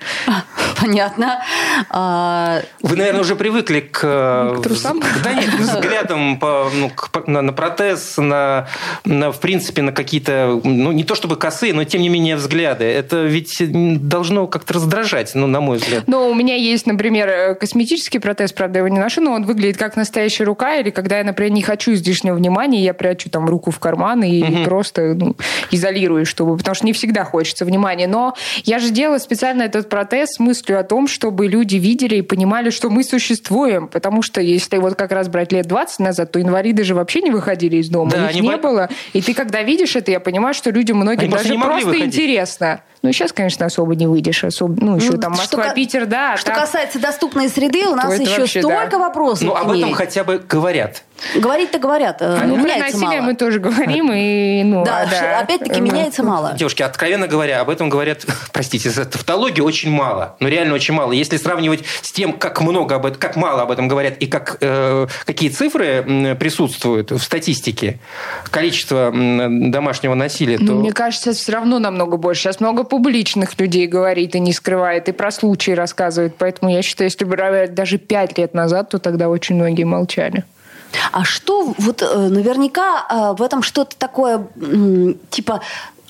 [0.81, 1.43] Понятно.
[1.91, 4.01] А, Вы, наверное, уже привыкли к...
[4.03, 5.01] Э, к трусам?
[5.23, 8.69] Да нет, взглядом по, ну, к, на, на протез, на,
[9.05, 12.85] на, в принципе, на какие-то, ну, не то чтобы косые, но, тем не менее, взгляды.
[12.85, 13.57] Это ведь
[14.09, 16.05] должно как-то раздражать, ну, на мой взгляд.
[16.07, 19.77] Но у меня есть, например, э, косметический протез, правда, его не ношу, но он выглядит
[19.77, 23.71] как настоящая рука, или когда я, например, не хочу излишнего внимания, я прячу там руку
[23.71, 24.65] в карман и угу.
[24.65, 25.37] просто ну,
[25.71, 28.07] изолирую, чтобы, потому что не всегда хочется внимания.
[28.07, 32.23] Но я же делала специально этот протез с мыслью о том, чтобы люди видели и
[32.23, 33.89] понимали, что мы существуем.
[33.89, 37.31] Потому что если вот как раз брать лет 20 назад, то инвалиды же вообще не
[37.31, 38.11] выходили из дома.
[38.11, 38.57] Да, Их не б...
[38.59, 38.89] было.
[39.13, 42.83] И ты когда видишь это, я понимаю, что людям многим они даже просто, просто интересно.
[43.03, 44.45] Ну, сейчас, конечно, особо не выйдешь.
[44.45, 46.37] Особо, ну, еще ну, там Москва, что, Питер, да.
[46.37, 46.61] Что там...
[46.61, 48.99] касается доступной среды, у нас еще вообще, столько да.
[48.99, 49.47] вопросов.
[49.47, 51.03] Ну, об этом хотя бы говорят.
[51.37, 52.21] Говорить-то говорят.
[52.21, 54.11] А, ну, про насилие мы тоже говорим.
[54.13, 55.41] И, ну, да, а, да.
[55.41, 56.55] опять-таки ну, меняется мало.
[56.55, 60.37] Девушки, откровенно говоря, об этом говорят, простите за тавтологию, очень мало.
[60.41, 61.13] Но реально очень мало.
[61.13, 64.59] Если сравнивать с тем, как много об этом, как мало об этом говорят и как,
[64.61, 67.99] э, какие цифры присутствуют в статистике,
[68.51, 70.73] количество домашнего насилия, то...
[70.73, 72.43] Мне кажется, все равно намного больше.
[72.43, 76.35] Сейчас много публичных людей говорит и не скрывает, и про случаи рассказывает.
[76.39, 77.37] Поэтому я считаю, если бы
[77.69, 80.45] даже пять лет назад, то тогда очень многие молчали.
[81.13, 84.49] А что вот э, наверняка э, в этом что-то такое
[85.31, 85.61] типа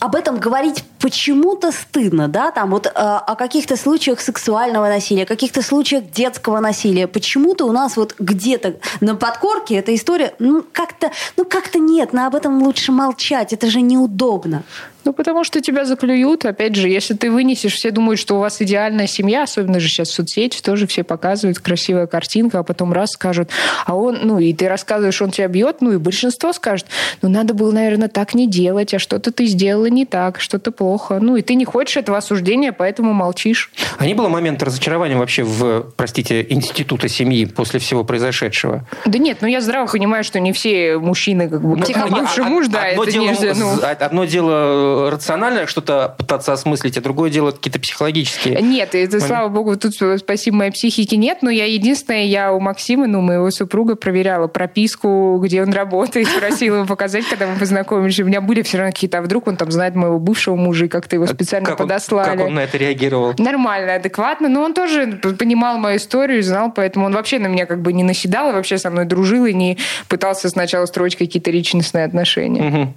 [0.01, 5.27] об этом говорить почему-то стыдно, да, там вот э, о каких-то случаях сексуального насилия, о
[5.27, 7.07] каких-то случаях детского насилия.
[7.07, 12.27] Почему-то у нас вот где-то на подкорке эта история, ну как-то, ну как-то нет, но
[12.27, 14.63] об этом лучше молчать, это же неудобно.
[15.05, 16.45] Ну, потому что тебя заклюют.
[16.45, 20.09] Опять же, если ты вынесешь, все думают, что у вас идеальная семья, особенно же сейчас
[20.09, 23.51] в соцсети, тоже все показывают красивая картинка, а потом раз скажут,
[23.87, 26.87] а он, ну, и ты рассказываешь, он тебя бьет, ну, и большинство скажет,
[27.23, 31.19] ну, надо было, наверное, так не делать, а что-то ты сделала не так, что-то плохо.
[31.21, 33.71] Ну, и ты не хочешь этого осуждения, поэтому молчишь.
[33.99, 38.87] А не было момента разочарования вообще в, простите, института семьи после всего произошедшего?
[39.07, 42.45] Да нет, ну, я здраво понимаю, что не все мужчины, как бы, ну, как бывший
[42.45, 43.79] муж, да, одно это дело, нельзя, ну...
[43.81, 48.61] Одно дело э, рационально что-то пытаться осмыслить, а другое дело какие-то психологические.
[48.61, 49.23] Нет, это, момент.
[49.23, 53.51] слава богу, тут спасибо моей психике нет, но я единственное, я у Максима, ну, моего
[53.51, 58.21] супруга, проверяла прописку, где он работает, просила его показать, когда мы познакомились.
[58.21, 60.89] У меня были все равно какие-то, а вдруг он там знает моего бывшего мужа, и
[60.89, 62.31] как-то его специально как подослали.
[62.31, 63.35] Он, как он на это реагировал?
[63.39, 67.83] Нормально, адекватно, но он тоже понимал мою историю, знал, поэтому он вообще на меня как
[67.83, 72.05] бы не наседал, и вообще со мной дружил, и не пытался сначала строить какие-то личностные
[72.05, 72.63] отношения.
[72.63, 72.95] Угу.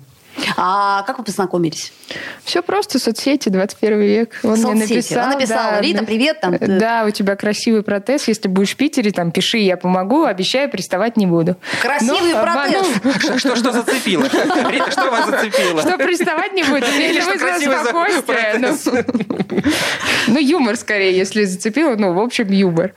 [0.58, 1.93] А как вы познакомились?
[2.43, 4.39] Все просто, соцсети, 21 век.
[4.43, 4.72] Он соцсети.
[4.72, 5.24] мне написал.
[5.24, 6.41] Он написал, да, Рита, привет.
[6.41, 8.28] Там, да, у тебя красивый протез.
[8.28, 11.56] Если будешь в Питере, там, пиши, я помогу, обещаю, приставать не буду.
[11.82, 12.88] Красивый Но, протез.
[13.24, 14.24] Что, что, что зацепило?
[14.24, 15.82] Рита, что вас зацепило?
[15.82, 16.86] Что приставать не буду.
[16.86, 19.04] Или вызвало спокойствие.
[20.28, 21.96] Ну, юмор скорее, если зацепило.
[21.96, 22.93] Ну, в общем, юмор.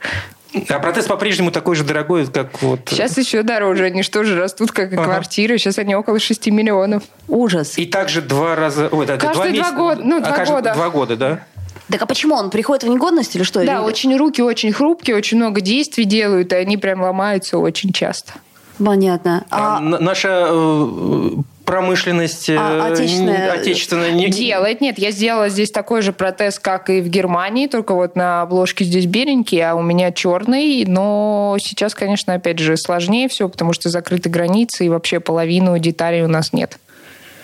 [0.69, 2.81] А протез по-прежнему такой же дорогой, как вот...
[2.89, 3.85] Сейчас еще дороже.
[3.85, 5.05] Они что же растут, как и ага.
[5.05, 5.57] квартиры.
[5.57, 7.03] Сейчас они около 6 миллионов.
[7.27, 7.77] Ужас.
[7.77, 8.89] И также два раза...
[8.91, 10.01] Ой, да, Каждые два, два года.
[10.03, 10.73] Ну, а два а года.
[10.73, 11.39] Два года, да?
[11.89, 13.65] Так а почему он приходит в негодность или что?
[13.65, 13.81] Да, или...
[13.81, 18.33] очень руки очень хрупкие, очень много действий делают, и они прям ломаются очень часто.
[18.83, 19.45] Понятно.
[19.49, 19.77] А...
[19.77, 21.29] А наша э,
[21.65, 24.29] промышленность а, э, отечественная, отечественная не...
[24.29, 24.81] делает.
[24.81, 28.85] Нет, я сделала здесь такой же протез, как и в Германии, только вот на обложке
[28.85, 30.85] здесь беленький, а у меня черный.
[30.85, 36.23] Но сейчас, конечно, опять же сложнее все, потому что закрыты границы и вообще половину деталей
[36.23, 36.79] у нас нет.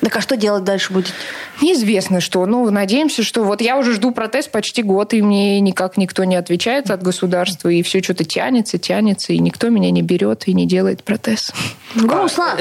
[0.04, 1.14] Так а что делать дальше будет?
[1.62, 2.46] Неизвестно что.
[2.46, 3.44] Ну, надеемся, что...
[3.44, 7.70] Вот я уже жду протест почти год, и мне никак никто не отвечает от государства,
[7.70, 11.54] и все что-то тянется, тянется, и никто меня не берет и не делает протез.
[11.96, 12.58] Грустно.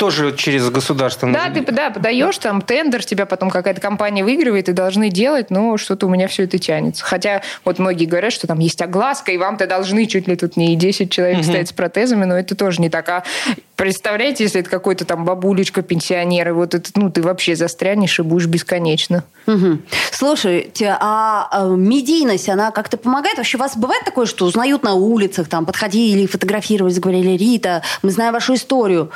[0.00, 1.30] Тоже через государство.
[1.30, 5.76] Да, ты да, подаешь там тендер, тебя потом какая-то компания выигрывает и должны делать, но
[5.76, 7.04] что-то у меня все это тянется.
[7.04, 10.74] Хотя вот многие говорят, что там есть огласка, и вам-то должны чуть ли тут не
[10.74, 11.44] 10 человек угу.
[11.44, 13.06] стоять с протезами, но это тоже не так.
[13.10, 13.24] А
[13.76, 18.22] представляете, если это какой-то там бабулечка, пенсионер, и вот это, ну, ты вообще застрянешь и
[18.22, 19.24] будешь бесконечно.
[19.48, 19.80] Угу.
[20.12, 23.36] Слушайте, а, а медийность, она как-то помогает?
[23.36, 28.10] Вообще у вас бывает такое, что узнают на улицах, там, подходили, фотографировались, говорили, Рита, мы
[28.12, 29.10] знаем вашу историю.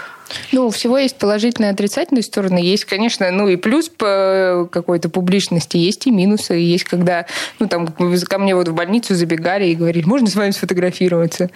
[0.53, 2.59] Ну, у всего есть положительные и отрицательные стороны.
[2.59, 6.55] Есть, конечно, ну и плюс по какой-то публичности, есть и минусы.
[6.55, 7.27] Есть, когда,
[7.59, 11.51] ну, там, ко мне вот в больницу забегали и говорили, можно с вами сфотографироваться?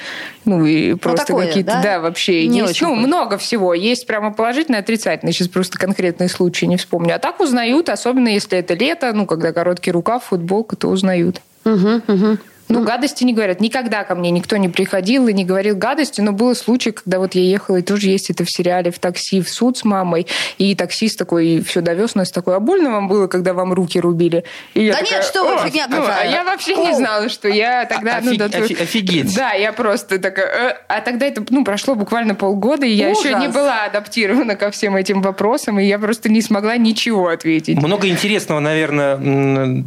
[0.44, 1.82] Ну, и ну, просто ну, какие-то, да?
[1.82, 2.46] да, вообще.
[2.46, 3.74] Не есть, ну, много всего.
[3.74, 5.32] Есть прямо положительные и отрицательные.
[5.32, 7.14] Сейчас просто конкретные случаи не вспомню.
[7.14, 11.40] А так узнают, особенно если это лето, ну, когда короткий рукав, футболка, то узнают.
[11.64, 12.38] Угу, угу.
[12.68, 13.60] Ну, гадости не говорят.
[13.60, 17.34] Никогда ко мне никто не приходил и не говорил гадости, но был случай, когда вот
[17.34, 20.26] я ехала, и тоже есть это в сериале, в такси, в суд с мамой,
[20.58, 24.44] и таксист такой все довез нас такой, а больно вам было, когда вам руки рубили?
[24.74, 26.84] И да такая, нет, что вы, фигня ну, А я вообще О!
[26.84, 28.16] не знала, что я тогда...
[28.18, 29.34] Офиг, ну, да, офигеть.
[29.34, 30.46] Да, я просто такая...
[30.46, 33.24] Э, а тогда это, ну, прошло буквально полгода, и я Ужас.
[33.24, 37.78] еще не была адаптирована ко всем этим вопросам, и я просто не смогла ничего ответить.
[37.78, 39.16] Много интересного, наверное,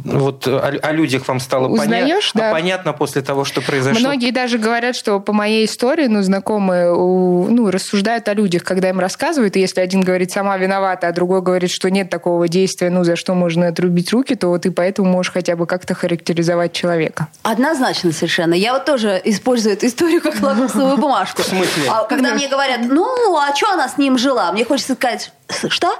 [0.04, 2.40] вот о, о людях вам стало Узнаешь, понятно.
[2.40, 2.52] Да.
[2.72, 4.00] Понятно после того, что произошло.
[4.00, 9.00] Многие даже говорят, что по моей истории, ну, знакомые, ну, рассуждают о людях, когда им
[9.00, 13.04] рассказывают, и если один говорит, сама виновата, а другой говорит, что нет такого действия, ну,
[13.04, 17.28] за что можно отрубить руки, то вот и поэтому можешь хотя бы как-то характеризовать человека.
[17.42, 18.54] Однозначно совершенно.
[18.54, 21.42] Я вот тоже использую эту историю как лакмусовую бумажку.
[21.42, 21.84] В смысле?
[21.88, 24.52] А когда мне говорят, ну, а что она с ним жила?
[24.52, 25.32] Мне хочется сказать,
[25.68, 25.98] что?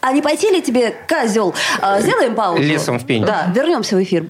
[0.00, 1.54] А не пойти ли тебе, козел?
[1.80, 2.60] А, сделаем паузу.
[2.60, 3.24] Лесом в пень.
[3.24, 4.26] Да, вернемся в эфир.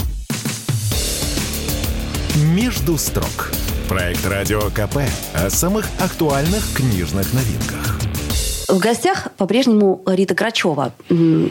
[2.35, 3.51] «Между строк».
[3.89, 5.01] Проект «Радио КП»
[5.35, 7.99] о самых актуальных книжных новинках.
[8.69, 10.95] В гостях по-прежнему Рита Крачева.
[11.11, 11.51] Ну,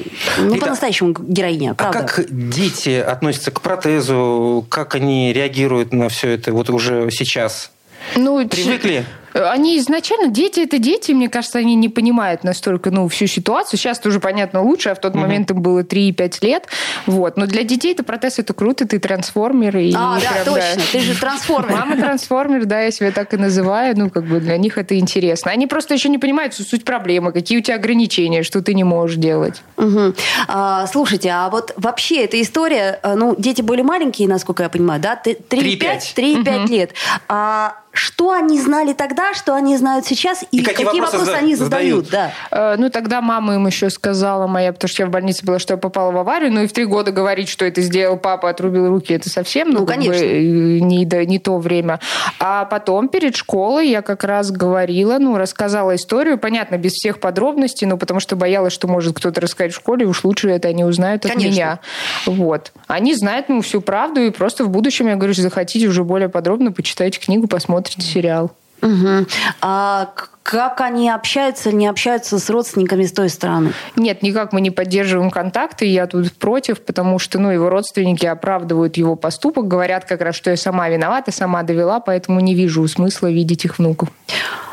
[0.60, 2.00] по-настоящему героиня, правда.
[2.00, 4.66] А как дети относятся к протезу?
[4.70, 7.70] Как они реагируют на все это вот уже сейчас?
[8.16, 9.06] Ну, Привыкли?
[9.34, 13.80] Они изначально, дети это дети, мне кажется, они не понимают настолько, ну, всю ситуацию.
[13.80, 15.20] Сейчас тоже понятно лучше, а в тот mm-hmm.
[15.20, 16.68] момент им было 3-5 лет.
[17.06, 17.38] Вот.
[17.38, 19.78] Но для детей это протез, это круто, ты трансформер.
[19.78, 20.82] И а, да, прям, точно, да.
[20.92, 21.72] ты же трансформер.
[21.72, 23.98] Мама трансформер, да, я себя так и называю.
[23.98, 25.52] Ну, как бы для них это интересно.
[25.52, 29.18] Они просто еще не понимают суть проблемы, какие у тебя ограничения, что ты не можешь
[29.18, 29.62] делать.
[29.78, 30.14] Угу.
[30.48, 35.02] А, слушайте, а вот вообще эта история, э, ну, дети были маленькие, насколько я понимаю,
[35.02, 35.20] да?
[35.24, 36.68] 3-5 угу.
[36.72, 36.92] лет.
[37.28, 41.38] А что они знали тогда, что они знают сейчас, и, и какие, какие вопросы, вопросы
[41.38, 42.10] они задают.
[42.10, 42.32] Да.
[42.50, 45.74] Э, ну, тогда мама им еще сказала моя, потому что я в больнице была, что
[45.74, 48.88] я попала в аварию, ну и в три года говорить, что это сделал папа, отрубил
[48.88, 50.26] руки, это совсем, ну, ну конечно.
[50.26, 52.00] Бы, э, не, да, не то время.
[52.40, 57.88] А потом перед школой я как раз говорила, ну, рассказала историю, понятно, без всех подробностей,
[57.88, 61.26] ну, потому что боялась, что может кто-то рассказать в школе, уж лучше это они узнают
[61.26, 61.50] от конечно.
[61.50, 61.80] меня.
[62.26, 62.72] Вот.
[62.88, 66.72] Они знают, ну, всю правду, и просто в будущем, я говорю, захотите уже более подробно,
[66.72, 68.52] почитайте книгу, посмотрите сериал.
[68.82, 69.28] Угу.
[69.62, 70.14] А
[70.44, 73.74] как они общаются, не общаются с родственниками с той стороны?
[73.96, 78.98] Нет, никак мы не поддерживаем контакты, я тут против, потому что ну, его родственники оправдывают
[78.98, 83.28] его поступок, говорят как раз, что я сама виновата, сама довела, поэтому не вижу смысла
[83.28, 84.10] видеть их внуков.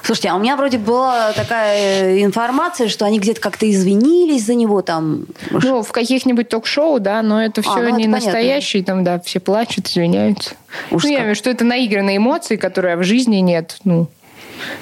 [0.02, 4.54] Слушайте, а у меня вроде была такая э, информация, что они где-то как-то извинились за
[4.54, 5.26] него там.
[5.50, 9.20] Ну, в каких-нибудь ток-шоу, да, но это все а, ну, не это настоящие, там, да,
[9.20, 10.54] все плачут, извиняются.
[10.90, 14.08] Уж ну, я имею что это наигранные эмоции, которые в жизни нет, ну,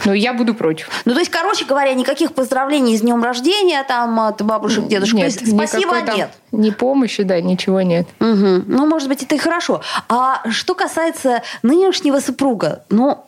[0.04, 0.90] ну, я буду против.
[1.04, 5.14] Ну, то есть, короче говоря, никаких поздравлений с днем рождения там от бабушек, дедушек.
[5.14, 6.30] Нет, спасибо, нет.
[6.52, 8.06] Ни помощи, да, ничего нет.
[8.20, 8.64] Угу.
[8.66, 9.82] Ну, может быть, это и хорошо.
[10.08, 13.24] А что касается нынешнего супруга, ну,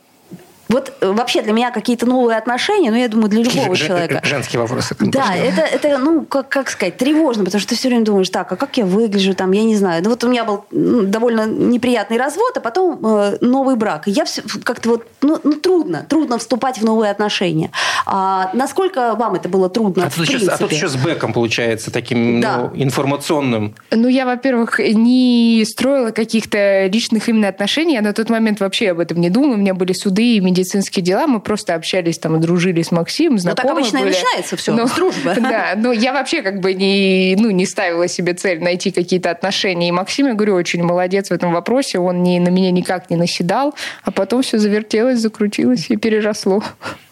[0.68, 4.20] вот э, вообще для меня какие-то новые отношения, ну, я думаю, для любого Ж- человека.
[4.22, 4.94] Женские вопросы.
[5.00, 8.52] Да, это, это, ну, как, как сказать, тревожно, потому что ты все время думаешь, так,
[8.52, 10.02] а как я выгляжу, там, я не знаю.
[10.04, 14.08] Ну, вот у меня был ну, довольно неприятный развод, а потом э, новый брак.
[14.08, 17.70] И я все как-то вот, ну, ну, трудно, трудно вступать в новые отношения.
[18.04, 21.90] А насколько вам это было трудно, а, тут еще, а тут еще с бэком, получается,
[21.90, 22.70] таким да.
[22.74, 23.74] ну, информационным.
[23.90, 29.00] Ну, я, во-первых, не строила каких-то личных именно отношений, я на тот момент вообще об
[29.00, 32.82] этом не думала, у меня были суды и медицинские дела, мы просто общались, там, дружили
[32.82, 34.10] с Максимом, знакомы Ну, так обычно были.
[34.10, 35.34] и начинается все, но, с дружбы.
[35.48, 39.88] Да, но я вообще как бы не, ну, не ставила себе цель найти какие-то отношения.
[39.88, 43.16] И Максим, я говорю, очень молодец в этом вопросе, он не, на меня никак не
[43.16, 46.62] наседал, а потом все завертелось, закрутилось и переросло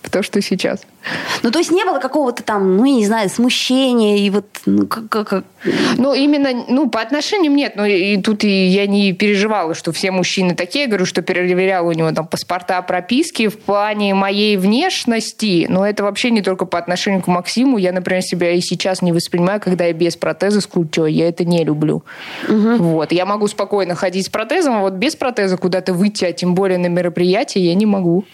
[0.07, 0.83] в то, что сейчас.
[1.42, 4.47] Ну, то есть не было какого-то там, ну, я не знаю, смущения и вот...
[4.66, 5.45] Ну, как, как...
[5.99, 7.75] ну именно, ну, по отношениям нет.
[7.77, 10.85] Но и тут и я не переживала, что все мужчины такие.
[10.85, 15.66] Я говорю, что перепроверяла у него там паспорта, прописки в плане моей внешности.
[15.69, 17.79] Но это вообще не только по отношению к Максиму.
[17.79, 21.12] Я, например, себя и сейчас не воспринимаю, когда я без протеза с культей.
[21.12, 22.05] Я это не люблю.
[22.49, 22.77] Угу.
[22.77, 23.12] Вот.
[23.12, 26.79] Я могу спокойно ходить с протезом, а вот без протеза куда-то выйти, а тем более
[26.79, 28.25] на мероприятие, я не могу.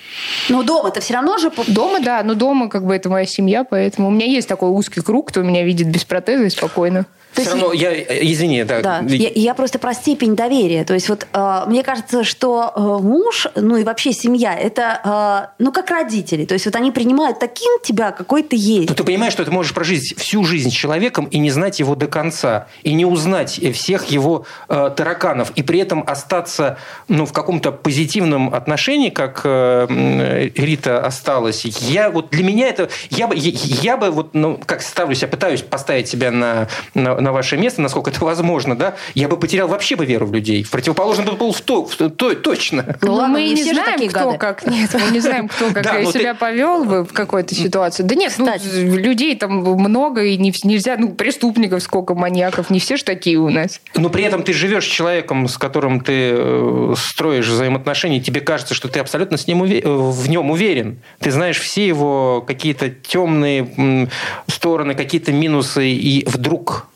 [0.51, 1.51] Ну, дома-то все равно же...
[1.69, 2.23] Дома, да.
[2.23, 5.43] Но дома как бы это моя семья, поэтому у меня есть такой узкий круг, кто
[5.43, 7.07] меня видит без протеза и спокойно.
[7.35, 8.83] То Все равно, я, извини, да.
[8.83, 9.01] да.
[9.09, 10.85] Я, я просто про степень доверия.
[10.85, 15.63] То есть вот э, мне кажется, что э, муж, ну и вообще семья, это, э,
[15.63, 16.45] ну как родители.
[16.45, 18.91] То есть вот они принимают таким тебя, какой ты есть.
[18.91, 21.95] Но ты понимаешь, что ты можешь прожить всю жизнь с человеком и не знать его
[21.95, 26.77] до конца, и не узнать всех его э, тараканов, и при этом остаться
[27.09, 31.52] ну, в каком-то позитивном отношении, как э, Рита осталась.
[31.65, 33.51] Я вот для меня это, я бы, я,
[33.83, 37.81] я бы вот, ну, как ставлю себя, пытаюсь поставить себя на, на на ваше место,
[37.81, 40.63] насколько это возможно, да, я бы потерял вообще бы веру в людей.
[40.63, 42.97] В противоположном был в то, в то, точно.
[43.01, 44.39] Ну, ну ладно, мы не, не знаем, кто гады.
[44.39, 44.67] как.
[44.67, 46.41] Нет, мы не знаем, кто как да, себя ты...
[46.41, 48.03] повел бы в какой-то ситуации.
[48.03, 48.53] Да нет, ну,
[48.97, 53.49] людей там много, и не, нельзя, ну, преступников сколько, маньяков, не все же такие у
[53.49, 53.81] нас.
[53.95, 58.75] Но при этом ты живешь с человеком, с которым ты э, строишь взаимоотношения, тебе кажется,
[58.75, 59.83] что ты абсолютно с ним уве...
[59.85, 60.99] в нем уверен.
[61.21, 64.09] Ты знаешь все его какие-то темные
[64.47, 66.87] стороны, какие-то минусы, и вдруг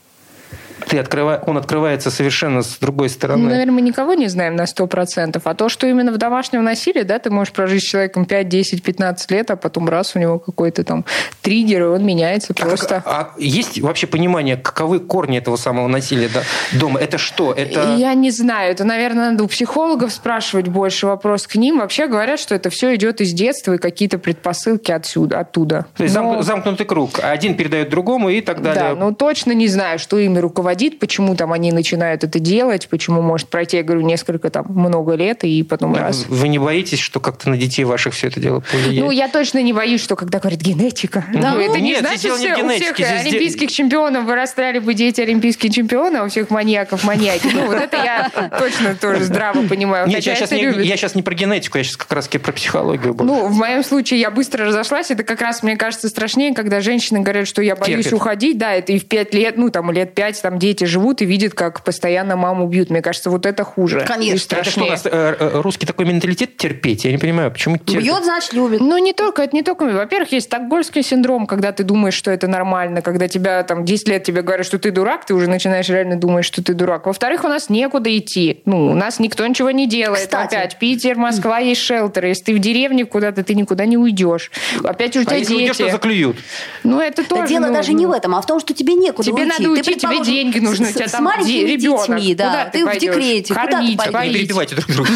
[0.88, 1.42] ты открыва...
[1.46, 3.42] он открывается совершенно с другой стороны.
[3.42, 5.40] Ну, наверное, мы никого не знаем на 100%.
[5.42, 8.82] А то, что именно в домашнем насилии, да, ты можешь прожить с человеком 5, 10,
[8.82, 11.04] 15 лет, а потом раз у него какой-то там
[11.42, 13.02] триггер, и он меняется а просто.
[13.04, 16.42] А, а есть вообще понимание, каковы корни этого самого насилия да,
[16.78, 17.00] дома?
[17.00, 17.52] Это что?
[17.52, 17.96] Это...
[17.96, 18.70] Я не знаю.
[18.70, 21.80] Это, наверное, надо у психологов спрашивать больше вопрос к ним.
[21.80, 25.86] Вообще говорят, что это все идет из детства и какие-то предпосылки отсюда, оттуда.
[25.96, 26.42] То есть Но...
[26.42, 27.20] замкнутый круг.
[27.22, 28.94] Один передает другому и так далее.
[28.94, 32.88] Да, ну точно не знаю, что ими руководит руководит, почему там они начинают это делать,
[32.88, 36.26] почему может пройти, я говорю, несколько там много лет и потом да, раз.
[36.28, 39.04] Вы не боитесь, что как-то на детей ваших все это дело повлияет?
[39.04, 41.24] Ну, я точно не боюсь, что когда говорят генетика.
[41.32, 45.72] Да, ну, это нет, не значит, что у всех олимпийских чемпионов вырастали бы дети олимпийские
[45.72, 47.48] чемпионы, а у всех маньяков маньяки.
[47.52, 50.08] Ну, вот это я точно тоже здраво понимаю.
[50.08, 53.14] Нет, я сейчас, не, я сейчас не про генетику, я сейчас как раз про психологию.
[53.14, 53.32] Больше.
[53.32, 55.10] Ну, в моем случае я быстро разошлась.
[55.10, 58.58] Это как раз, мне кажется, страшнее, когда женщины говорят, что я боюсь уходить.
[58.58, 61.54] Да, это и в пять лет, ну, там, лет пять, там, дети живут и видят,
[61.54, 62.90] как постоянно маму бьют.
[62.90, 64.04] Мне кажется, вот это хуже.
[64.06, 64.56] Конечно.
[64.56, 67.04] Это что у нас э, э, русский такой менталитет терпеть?
[67.04, 68.04] Я не понимаю, почему терпеть?
[68.04, 68.80] Бьет, значит, любит.
[68.80, 69.84] Ну, не только, это не только.
[69.84, 74.24] Во-первых, есть стокгольский синдром, когда ты думаешь, что это нормально, когда тебя там 10 лет
[74.24, 77.06] тебе говорят, что ты дурак, ты уже начинаешь реально думать, что ты дурак.
[77.06, 78.62] Во-вторых, у нас некуда идти.
[78.64, 80.24] Ну, у нас никто ничего не делает.
[80.24, 80.54] Кстати.
[80.54, 82.28] Опять, Питер, Москва, есть шелтеры.
[82.28, 84.50] Если ты в деревне куда-то, ты никуда не уйдешь.
[84.82, 85.52] Опять у тебя а дети.
[85.52, 86.36] уйдешь, то заклюют.
[86.82, 87.42] Ну, это тоже...
[87.42, 89.48] Да дело ну, даже не в этом, а в том, что тебе некуда тебе уйти.
[89.48, 92.06] Надо уйти, ты, тебе деньги деньги нужны, у тебя там ребенок.
[92.06, 92.68] детьми, да.
[92.72, 95.10] ты, в декрете, куда ты Не перебивайте друг друга.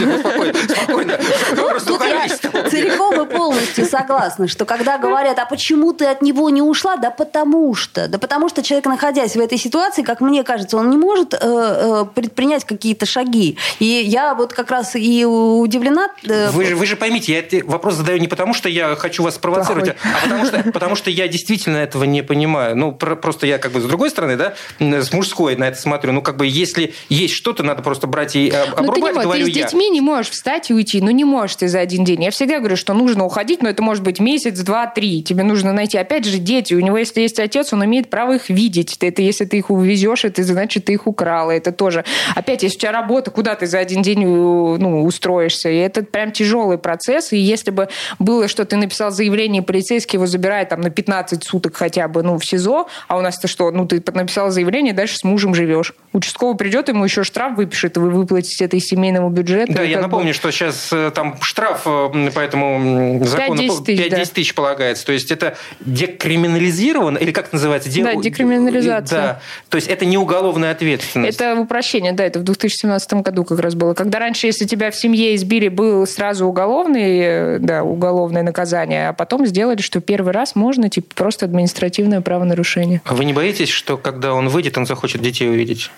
[0.69, 1.19] Спокойно.
[1.87, 2.29] Тут я
[2.69, 6.97] целиком и полностью согласна, что когда говорят, а почему ты от него не ушла?
[6.97, 8.09] Да потому что.
[8.09, 11.39] Да потому что человек, находясь в этой ситуации, как мне кажется, он не может э,
[11.43, 13.57] э, предпринять какие-то шаги.
[13.79, 16.09] И я вот как раз и удивлена.
[16.25, 19.23] Э, вы же, вы же поймите, я этот вопрос задаю не потому, что я хочу
[19.23, 20.13] вас спровоцировать, Плохой.
[20.15, 22.77] а потому что, потому что я действительно этого не понимаю.
[22.77, 26.13] Ну, просто я как бы с другой стороны, да, с мужской на это смотрю.
[26.13, 29.47] Ну, как бы если есть что-то, надо просто брать и обрубать, ну, ты не говорю
[29.47, 29.65] ты с я.
[29.65, 31.01] детьми не можешь встать и уйти.
[31.01, 32.25] Ну, не можешь ты за один день.
[32.25, 35.23] Я всегда говорю, что нужно уходить, но это может быть месяц, два, три.
[35.23, 35.99] Тебе нужно найти.
[35.99, 36.75] Опять же, дети.
[36.75, 38.97] У него, если есть отец, он имеет право их видеть.
[39.01, 41.53] Это если ты их увезешь, это значит, ты их украла.
[41.53, 42.05] Это тоже.
[42.35, 45.69] Опять, если у тебя работа, куда ты за один день ну, устроишься?
[45.71, 47.33] И это прям тяжелый процесс.
[47.33, 47.89] И если бы
[48.19, 52.39] было, что ты написал заявление, полицейский его забирает там на 15 суток хотя бы, ну,
[52.39, 53.71] в СИЗО, а у нас-то что?
[53.71, 55.95] Ну, ты написал заявление, дальше с мужем живешь.
[56.13, 59.73] Участковый придет, ему еще штраф выпишет, и вы выплатите это из семейного бюджета.
[59.75, 60.33] Да, я напомню, бы...
[60.33, 64.25] что сейчас э, там штраф э, по этому закону 5-10 тысяч, 5 да.
[64.25, 65.07] тысяч полагается.
[65.07, 67.91] То есть это декриминализировано, или как это называется?
[67.91, 68.03] Де...
[68.03, 69.21] Да, декриминализация.
[69.21, 69.41] Да.
[69.69, 71.41] То есть это не уголовная ответственность.
[71.41, 73.95] Это упрощение, да, это в 2017 году как раз было.
[73.95, 79.13] Когда раньше, если тебя в семье избили, был сразу уголовный, э, да, уголовное наказание, а
[79.13, 83.01] потом сделали, что первый раз можно, типа, просто административное правонарушение.
[83.05, 85.91] А вы не боитесь, что когда он выйдет, он захочет детей увидеть?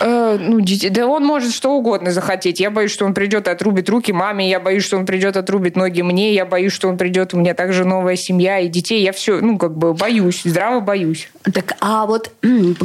[0.00, 2.60] Э, ну, детей, да он может что угодно захотеть.
[2.60, 5.38] Я боюсь, что он придет и отрубит руки маме, я боюсь, что он придет и
[5.38, 9.02] отрубит ноги мне, я боюсь, что он придет, у меня также новая семья и детей.
[9.02, 11.28] Я все, ну, как бы боюсь, здраво боюсь.
[11.52, 12.30] Так, а вот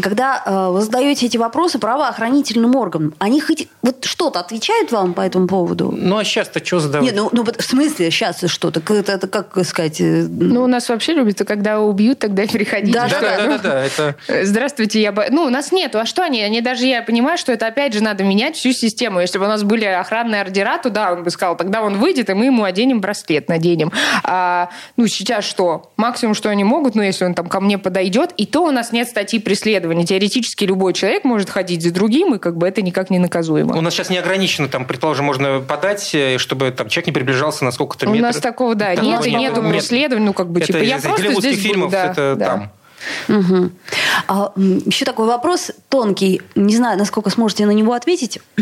[0.02, 5.22] когда э, вы задаете эти вопросы правоохранительным органам, они хоть вот что-то отвечают вам по
[5.22, 5.94] этому поводу?
[5.96, 7.06] Ну, а сейчас-то что задавать?
[7.06, 8.82] Нет, ну, ну, в смысле сейчас что-то?
[8.94, 10.00] Это, это как сказать?
[10.00, 12.94] Э, ну, у нас вообще любится, когда убьют, тогда приходите.
[12.94, 14.16] Да, да, да, да, да, это...
[14.46, 15.14] Здравствуйте, я...
[15.30, 16.00] Ну, у нас нету.
[16.00, 16.42] А что они?
[16.42, 19.20] Они даже, я понимаю, что это опять же надо менять всю систему.
[19.20, 22.30] Если бы у нас были охранные ордера, то да, он бы сказал, тогда он выйдет,
[22.30, 23.92] и мы ему оденем браслет, наденем.
[24.24, 25.92] А, ну, сейчас что?
[25.98, 28.92] Максимум, что они могут, ну, если он там ко мне подойдет, и то у нас
[28.92, 30.06] нет статьи преследования.
[30.06, 33.76] Теоретически любой человек может ходить за другим, и как бы это никак не наказуемо.
[33.76, 37.66] У нас сейчас не ограничено, там, предположим, можно подать, э, чтобы там человек не приближался
[37.66, 38.22] на сколько-то метров.
[38.22, 41.00] У нас такого, да, там нет, и нету преследования, ну, как бы, это типа, я
[41.00, 42.46] просто здесь фильмов, буду, да, это да.
[42.46, 42.72] там.
[43.28, 43.70] Угу.
[44.28, 46.42] А, еще такой вопрос тонкий.
[46.56, 48.40] Не знаю, насколько сможете на него ответить.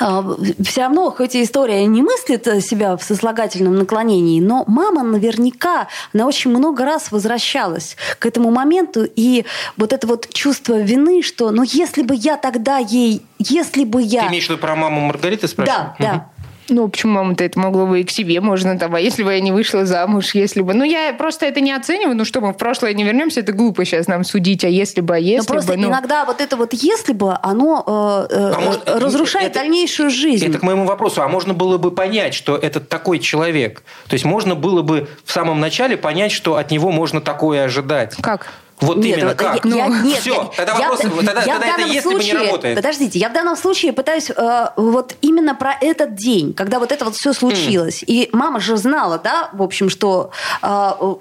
[0.00, 0.24] А,
[0.64, 6.26] все равно, хоть и история не мыслит себя в сослагательном наклонении, но мама наверняка, она
[6.26, 9.44] очень много раз возвращалась к этому моменту, и
[9.76, 14.22] вот это вот чувство вины, что, ну, если бы я тогда ей, если бы я...
[14.22, 15.90] Ты имеешь в виду про маму Маргариты спрашиваешь?
[15.98, 16.28] Да, да.
[16.68, 19.40] Ну, почему мама-то это могло бы и к себе можно там, а если бы я
[19.40, 20.74] не вышла замуж, если бы...
[20.74, 23.84] Ну, я просто это не оцениваю, ну что, мы в прошлое не вернемся, это глупо
[23.84, 25.78] сейчас нам судить, а если бы, а если Но просто бы...
[25.78, 25.88] Ну...
[25.88, 30.46] иногда вот это вот «если бы», оно э, э, а может, разрушает это, дальнейшую жизнь.
[30.46, 31.22] Это к моему вопросу.
[31.22, 33.82] А можно было бы понять, что это такой человек?
[34.08, 38.16] То есть можно было бы в самом начале понять, что от него можно такое ожидать?
[38.20, 38.52] Как?
[38.82, 39.64] Вот нет, именно как?
[39.64, 42.40] Я, ну, нет, все, тогда я, вопрос, я, тогда, я тогда это если случае, бы
[42.40, 42.76] не работает.
[42.76, 47.04] Подождите, я в данном случае пытаюсь э, вот именно про этот день, когда вот это
[47.04, 48.02] вот все случилось.
[48.02, 48.06] Mm.
[48.06, 50.30] И мама же знала, да, в общем, что
[50.62, 51.14] э,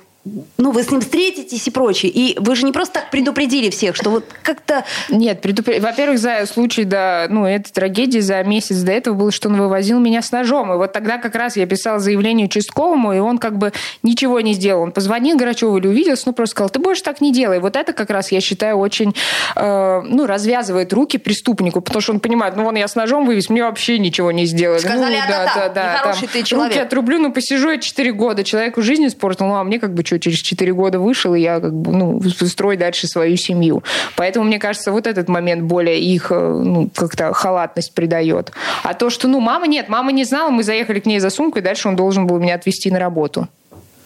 [0.58, 2.12] ну, вы с ним встретитесь и прочее.
[2.12, 4.86] И вы же не просто так предупредили всех, что вот как-то...
[5.10, 5.80] Нет, предупр...
[5.80, 10.00] во-первых, за случай до, ну, этой трагедии за месяц до этого было, что он вывозил
[10.00, 10.72] меня с ножом.
[10.74, 14.54] И вот тогда как раз я писала заявление участковому, и он как бы ничего не
[14.54, 14.84] сделал.
[14.84, 17.60] Он позвонил Грачеву или увиделся, ну, просто сказал, ты больше так не делай.
[17.60, 19.16] Вот это как раз, я считаю, очень,
[19.56, 23.50] э, ну, развязывает руки преступнику, потому что он понимает, ну, вон я с ножом вывез,
[23.50, 24.80] мне вообще ничего не сделали.
[24.80, 26.74] Сказали, ну, да, да, да, да, там, ты человек.
[26.74, 30.04] Руки отрублю, ну, посижу я 4 года, человеку жизнь испортил, ну, а мне как бы
[30.12, 33.82] что, через 4 года вышел, и я как бы, ну, строю дальше свою семью.
[34.18, 38.52] Поэтому, мне кажется, вот этот момент более их, э, ну, как-то халатность придает.
[38.84, 41.62] А то, что, ну, мама нет, мама не знала, мы заехали к ней за сумкой,
[41.62, 43.48] дальше он должен был меня отвезти на работу.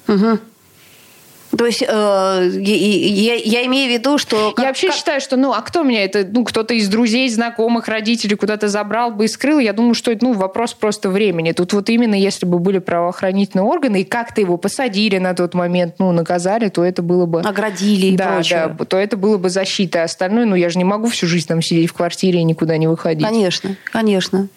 [0.07, 0.37] Угу.
[1.57, 4.51] То есть э, я, я имею в виду, что...
[4.51, 4.95] Как, я вообще как...
[4.95, 9.11] считаю, что, ну, а кто меня это, ну, кто-то из друзей, знакомых, родителей куда-то забрал
[9.11, 11.51] бы и скрыл, я думаю, что это, ну, вопрос просто времени.
[11.51, 15.95] Тут вот именно если бы были правоохранительные органы, и как-то его посадили на тот момент,
[15.99, 17.41] ну, наказали, то это было бы...
[17.41, 18.75] Оградили и да, прочее.
[18.77, 20.01] Да, то это было бы защита.
[20.01, 22.77] А остальное, ну, я же не могу всю жизнь там сидеть в квартире и никуда
[22.77, 23.25] не выходить.
[23.25, 24.47] Конечно, конечно.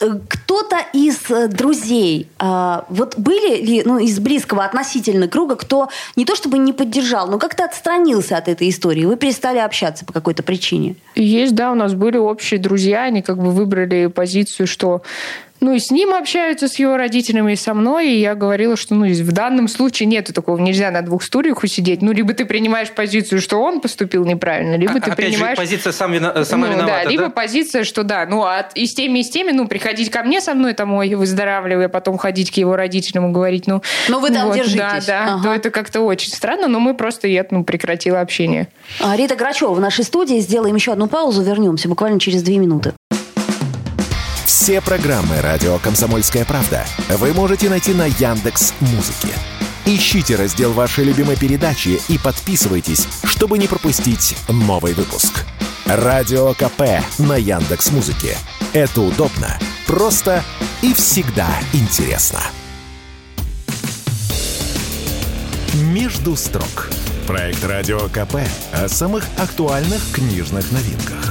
[0.00, 5.90] Э, кто-то из э, друзей, а, вот были ли, ну, из близкого относительно круга, кто
[6.16, 9.04] не то чтобы не поддержал, но как-то отстранился от этой истории?
[9.04, 10.96] Вы перестали общаться по какой-то причине?
[11.14, 15.02] Есть, да, у нас были общие друзья, они как бы выбрали позицию, что
[15.60, 18.12] Ну, и с ним общаются, с его родителями, и со мной.
[18.12, 20.58] И я говорила, что ну, в данном случае нету такого.
[20.58, 22.00] Нельзя на двух стульях усидеть.
[22.02, 25.58] Ну, либо ты принимаешь позицию, что он поступил неправильно, либо а, ты опять принимаешь...
[25.58, 26.44] Же, позиция сам вина...
[26.44, 27.10] сама ну, виновата, да?
[27.10, 27.30] Либо да?
[27.30, 30.40] позиция, что да, ну, а и с теми, и с теми, ну, приходить ко мне
[30.40, 33.82] со мной, там, ой, выздоравливая, потом ходить к его родителям и говорить, ну...
[34.08, 34.78] Ну, вы там вот, держитесь.
[34.78, 35.34] Да, да.
[35.34, 35.42] Ага.
[35.42, 38.68] То это как-то очень странно, но мы просто, я, ну, прекратила общение.
[39.00, 40.40] А, Рита Грачева в нашей студии.
[40.40, 42.92] Сделаем еще одну паузу, вернемся буквально через две минуты.
[44.70, 49.34] Все программы «Радио Комсомольская правда» вы можете найти на Яндекс Музыке.
[49.84, 55.44] Ищите раздел вашей любимой передачи и подписывайтесь, чтобы не пропустить новый выпуск.
[55.86, 58.36] Радио КП на Яндекс Музыке.
[58.72, 60.44] Это удобно, просто
[60.82, 62.40] и всегда интересно.
[65.82, 66.90] Между строк.
[67.26, 68.36] Проект Радио КП
[68.72, 71.29] о самых актуальных книжных новинках.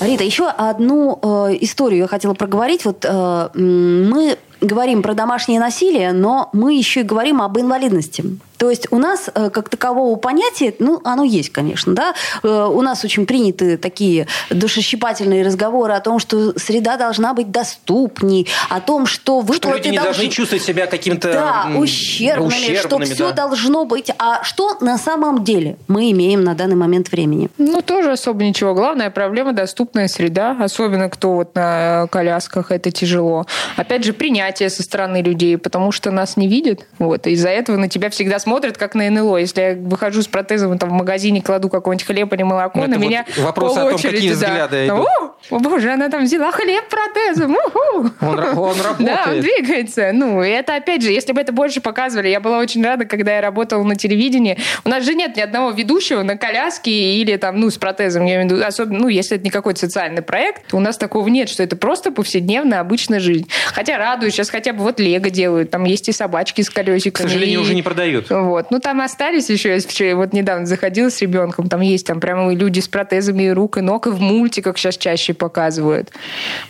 [0.00, 2.84] Рита, еще одну э, историю я хотела проговорить.
[2.84, 8.24] Вот э, мы говорим про домашнее насилие, но мы еще и говорим об инвалидности.
[8.58, 12.14] То есть у нас э, как такового понятия, ну, оно есть, конечно, да.
[12.42, 18.48] Э, у нас очень приняты такие душещипательные разговоры о том, что среда должна быть доступней,
[18.68, 23.04] о том, что выплаты что люди не должны, должны чувствовать себя каким-то да, ущербными, ущербными
[23.04, 23.46] что все да.
[23.46, 24.10] должно быть.
[24.18, 27.50] А что на самом деле мы имеем на данный момент времени?
[27.58, 28.74] Ну, тоже особо ничего.
[28.74, 30.56] Главная проблема– доступная среда.
[30.60, 33.46] Особенно кто вот на колясках, это тяжело.
[33.76, 36.86] Опять же, принятие со стороны людей, потому что нас не видят.
[36.98, 37.28] Вот.
[37.28, 39.38] Из-за этого на тебя всегда смотрят как на НЛО.
[39.38, 42.94] Если я выхожу с протезом там, в магазине, кладу какой-нибудь хлеб или молоко, ну, на
[42.96, 44.94] меня вопрос о том, какие взгляды да.
[44.96, 47.56] О, о, боже, она там взяла хлеб протезом.
[47.90, 48.96] Он, он работает.
[48.98, 50.10] Да, он двигается.
[50.12, 53.36] Ну, и это, опять же, если бы это больше показывали, я была очень рада, когда
[53.36, 54.58] я работала на телевидении.
[54.84, 58.36] У нас же нет ни одного ведущего на коляске или там, ну, с протезом, я
[58.36, 61.48] имею в виду, особенно, ну, если это не какой-то социальный проект, у нас такого нет,
[61.48, 63.48] что это просто повседневная обычная жизнь.
[63.72, 67.26] Хотя радует, сейчас хотя бы вот Лего делают, там есть и собачки с колесиками.
[67.26, 67.62] К сожалению, и...
[67.62, 68.30] уже не продают.
[68.44, 68.70] Вот.
[68.70, 72.80] Ну, там остались еще, я вот недавно заходила с ребенком, там есть там прямо люди
[72.80, 76.10] с протезами рук и ног, и в мультиках сейчас чаще показывают.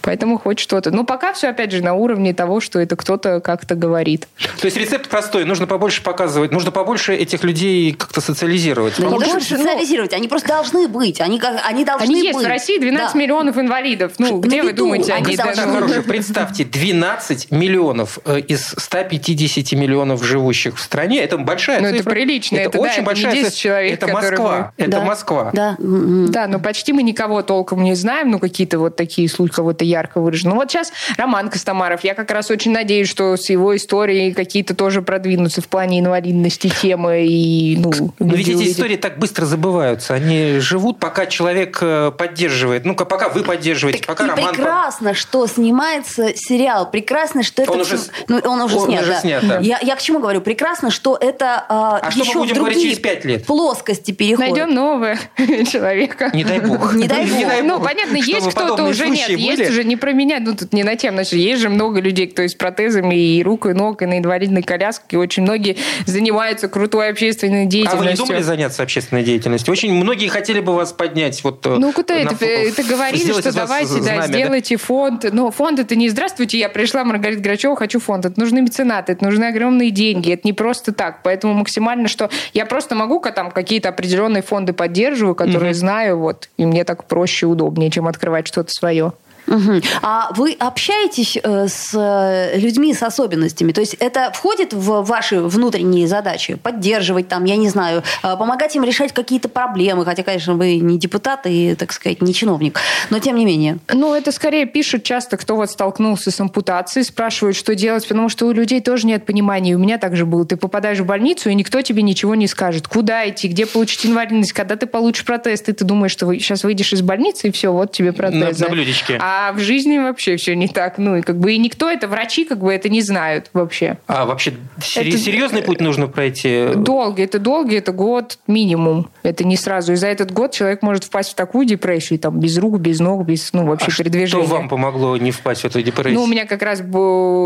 [0.02, 0.90] Поэтому хоть что-то.
[0.90, 4.28] Но пока все, опять же, на уровне того, что это кто-то как-то говорит.
[4.60, 5.44] То есть рецепт простой.
[5.44, 8.94] Нужно побольше показывать, нужно побольше этих людей как-то социализировать.
[8.98, 11.20] Да побольше, не то, что социализировать, они просто должны быть.
[11.20, 12.24] Они, как, они должны они быть.
[12.24, 12.38] есть.
[12.40, 13.18] В России 12 да.
[13.18, 14.12] миллионов инвалидов.
[14.18, 15.12] Ну, где вы думаете?
[15.12, 15.62] Они, они даже...
[15.62, 21.20] Хорошо, представьте, 12 миллионов э, из 150 миллионов живущих в стране.
[21.20, 22.00] Это большая ну, цифра.
[22.00, 22.56] Это прилично.
[22.56, 23.94] Это, это очень да, большая это 10 человек.
[23.94, 24.72] Это Москва.
[24.76, 24.84] Мы...
[24.84, 25.00] Это да.
[25.02, 25.50] Москва.
[25.52, 25.76] Да.
[25.78, 28.30] да, но почти мы никого толком не знаем.
[28.30, 30.50] Ну, какие-то вот такие случаи кого-то ярко выражены.
[30.50, 32.04] Ну, вот сейчас Роман Костомаров.
[32.04, 36.68] Я как раз очень надеюсь, что с его историей какие-то тоже продвинутся в плане инвалидности
[36.68, 37.26] темы.
[37.26, 40.14] И, ну, но ведь эти истории так быстро забываются.
[40.14, 42.84] Они живут, пока человек э, поддерживает.
[42.84, 44.54] Ну, пока вы поддерживаете, так пока и Роман...
[44.54, 46.90] прекрасно, что снимается сериал.
[46.90, 47.72] Прекрасно, что это...
[47.72, 47.98] Он уже,
[48.28, 49.20] ну, он уже он снят, уже да.
[49.20, 49.58] снят да.
[49.58, 50.40] Я, я к чему говорю?
[50.40, 53.44] Прекрасно, что это а, а еще что мы будем в говорить через пять лет?
[53.44, 54.54] плоскости переходит.
[54.54, 55.16] Найдем нового
[55.70, 56.30] человека.
[56.34, 56.94] Не дай бог.
[56.94, 57.64] Не дай бог.
[57.64, 59.30] Ну, понятно, есть кто-то уже нет.
[59.30, 60.38] Есть уже не про меня.
[60.40, 61.18] Ну, тут не на тему.
[61.18, 64.18] Значит, есть же много людей, кто и с протезами и рук, и ног, и на
[64.18, 65.18] инвалидной коляске.
[65.18, 65.76] Очень многие
[66.06, 68.00] занимаются крутой общественной деятельностью.
[68.00, 69.72] А вы не думали заняться общественной деятельностью?
[69.72, 71.42] Очень многие хотели бы вас поднять.
[71.44, 72.44] Вот, э, ну, куда это?
[72.44, 75.26] Это говорили, что давайте, да, сделайте фонд.
[75.32, 78.26] Но фонд это не «Здравствуйте, я пришла, Маргарита Грачева, хочу фонд».
[78.26, 80.32] Это нужны меценаты, это нужны огромные деньги.
[80.32, 81.22] Это не просто так.
[81.22, 85.78] Поэтому максимально, что я просто могу там какие-то определенные фонды поддерживаю, которые угу.
[85.78, 89.12] знаю, вот, и мне так проще и удобнее, чем открывать что-то свое.
[89.48, 89.80] Угу.
[90.02, 93.72] А вы общаетесь э, с э, людьми с особенностями?
[93.72, 96.54] То есть это входит в ваши внутренние задачи?
[96.54, 100.04] Поддерживать там, я не знаю, э, помогать им решать какие-то проблемы?
[100.04, 102.78] Хотя, конечно, вы не депутат и, так сказать, не чиновник.
[103.10, 103.78] Но тем не менее.
[103.92, 108.46] Ну, это скорее пишут часто, кто вот столкнулся с ампутацией, спрашивают, что делать, потому что
[108.46, 109.74] у людей тоже нет понимания.
[109.74, 110.44] У меня также было.
[110.44, 112.86] Ты попадаешь в больницу, и никто тебе ничего не скажет.
[112.86, 116.64] Куда идти, где получить инвалидность, когда ты получишь протез, ты, ты думаешь, что вы сейчас
[116.64, 118.58] выйдешь из больницы, и все, вот тебе протез.
[118.58, 119.18] На, на блюдечке.
[119.20, 120.98] А а в жизни вообще все не так.
[120.98, 123.98] Ну, и как бы и никто, это врачи, как бы это не знают вообще.
[124.08, 124.54] А вообще
[124.96, 126.70] это, серьезный путь нужно пройти?
[126.74, 129.10] Долгий, это долгий, это год минимум.
[129.22, 129.92] Это не сразу.
[129.92, 133.24] И за этот год человек может впасть в такую депрессию, там, без рук, без ног,
[133.24, 134.44] без, ну, вообще а передвижения.
[134.44, 136.14] что вам помогло не впасть в эту депрессию?
[136.14, 136.78] Ну, у меня как раз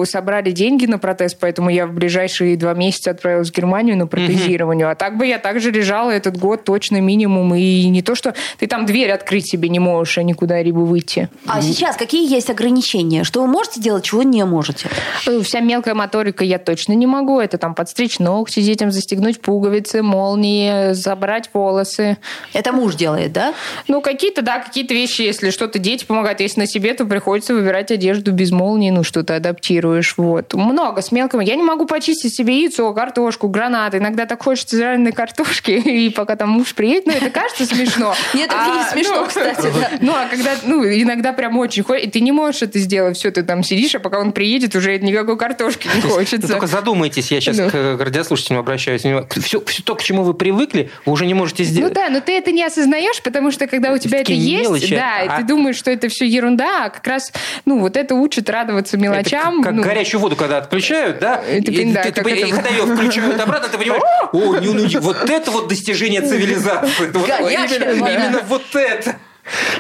[0.09, 4.87] собрали деньги на протез, поэтому я в ближайшие два месяца отправилась в Германию на протезирование.
[4.87, 4.93] Угу.
[4.93, 7.55] А так бы я также лежала этот год точно минимум.
[7.55, 11.29] И не то, что ты там дверь открыть себе не можешь, а никуда либо выйти.
[11.47, 13.25] А сейчас сейчас какие есть ограничения?
[13.25, 14.89] Что вы можете делать, чего не можете?
[15.27, 17.41] Ну, вся мелкая моторика я точно не могу.
[17.41, 22.19] Это там подстричь ногти детям, застегнуть пуговицы, молнии, забрать волосы.
[22.53, 23.55] Это муж делает, да?
[23.89, 26.39] Ну, какие-то, да, какие-то вещи, если что-то дети помогают.
[26.39, 30.15] Если на себе, то приходится выбирать одежду без молнии, ну, что-то адаптируешь.
[30.17, 30.55] Вот.
[30.55, 31.41] Много с мелким.
[31.41, 33.99] Я не могу почистить себе яйцо, картошку, гранаты.
[33.99, 38.15] Иногда так хочется жареной картошки, и пока там муж приедет, ну, это кажется смешно.
[38.35, 39.73] Нет, это не а, смешно, ну, кстати.
[40.01, 43.31] Ну, а когда, ну, иногда прям очень хочется, и ты не можешь это сделать, все,
[43.31, 46.49] ты там сидишь, а пока он приедет, уже никакой картошки не хочется.
[46.49, 49.03] Только задумайтесь, я сейчас к радиослушателям обращаюсь.
[49.43, 51.95] Все, все то, к чему вы привыкли, вы уже не можете сделать.
[51.95, 55.23] Ну да, но ты это не осознаешь, потому что когда у тебя это есть, да,
[55.23, 57.33] и ты а думаешь, что это все ерунда, а как раз,
[57.65, 59.63] ну, вот это учит радоваться мелочам.
[59.63, 59.83] как ну.
[59.83, 64.03] горячую воду, когда отключают, да, и, когда ее включают обратно, ты понимаешь,
[64.33, 67.09] о, ну, вот это вот достижение цивилизации.
[67.09, 69.17] Именно вот это.